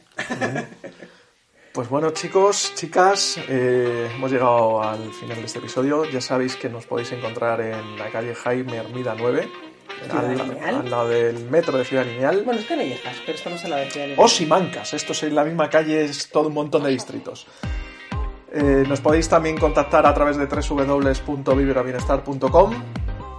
Pues 1.73 1.89
bueno, 1.89 2.11
chicos, 2.11 2.73
chicas, 2.77 3.37
eh, 3.49 4.09
hemos 4.15 4.31
llegado 4.31 4.81
al 4.81 5.13
final 5.13 5.39
de 5.39 5.47
este 5.47 5.59
episodio. 5.59 6.05
Ya 6.05 6.21
sabéis 6.21 6.55
que 6.55 6.69
nos 6.69 6.87
podéis 6.87 7.11
encontrar 7.11 7.61
en 7.63 7.99
la 7.99 8.13
calle 8.13 8.33
Jaime 8.33 8.77
Hermida 8.77 9.17
9, 9.19 9.51
Ciudad 10.03 10.25
al, 10.25 10.37
Lineal. 10.37 10.75
al 10.75 10.91
lado 10.91 11.09
del 11.09 11.49
metro 11.51 11.79
de 11.79 11.85
Ciudad 11.85 12.05
Lineal. 12.05 12.43
Bueno, 12.43 12.59
es 12.61 12.67
que 12.67 12.77
no 12.77 12.83
llegas, 12.83 13.17
pero 13.25 13.39
estamos 13.39 13.63
en 13.65 13.71
la 13.71 13.77
de 13.77 14.15
O 14.17 14.29
Simancas, 14.29 14.93
esto 14.95 15.13
es 15.13 15.23
en 15.23 15.35
la 15.35 15.45
misma 15.45 15.71
calle, 15.71 16.05
es 16.05 16.29
todo 16.31 16.49
un 16.49 16.55
montón 16.55 16.83
de 16.85 16.91
distritos. 16.91 17.47
Eh, 18.53 18.85
nos 18.87 19.01
podéis 19.01 19.29
también 19.29 19.59
contactar 19.59 20.07
a 20.07 20.15
través 20.15 20.37
de 20.37 20.47
www.vivirabienestar.com 20.47 22.75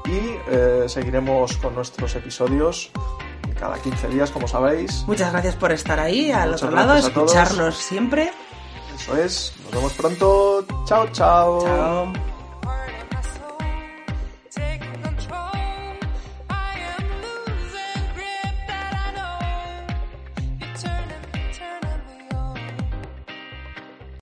y 0.06 0.20
eh, 0.52 0.84
seguiremos 0.88 1.56
con 1.58 1.74
nuestros 1.74 2.14
episodios 2.16 2.92
cada 3.58 3.80
15 3.80 4.10
días, 4.10 4.32
como 4.32 4.48
sabéis. 4.48 5.04
Muchas 5.08 5.32
gracias 5.32 5.56
por 5.56 5.72
estar 5.72 6.00
ahí 6.00 6.32
al 6.32 6.52
Muchas 6.52 6.64
otro 6.64 6.76
lado, 6.76 6.96
escucharnos 6.96 7.78
siempre. 7.78 8.32
Eso 8.96 9.18
es, 9.18 9.54
nos 9.64 9.72
vemos 9.72 9.94
pronto. 9.94 10.66
Chao, 10.86 11.08
chao. 11.12 11.64
Chao. 11.64 12.14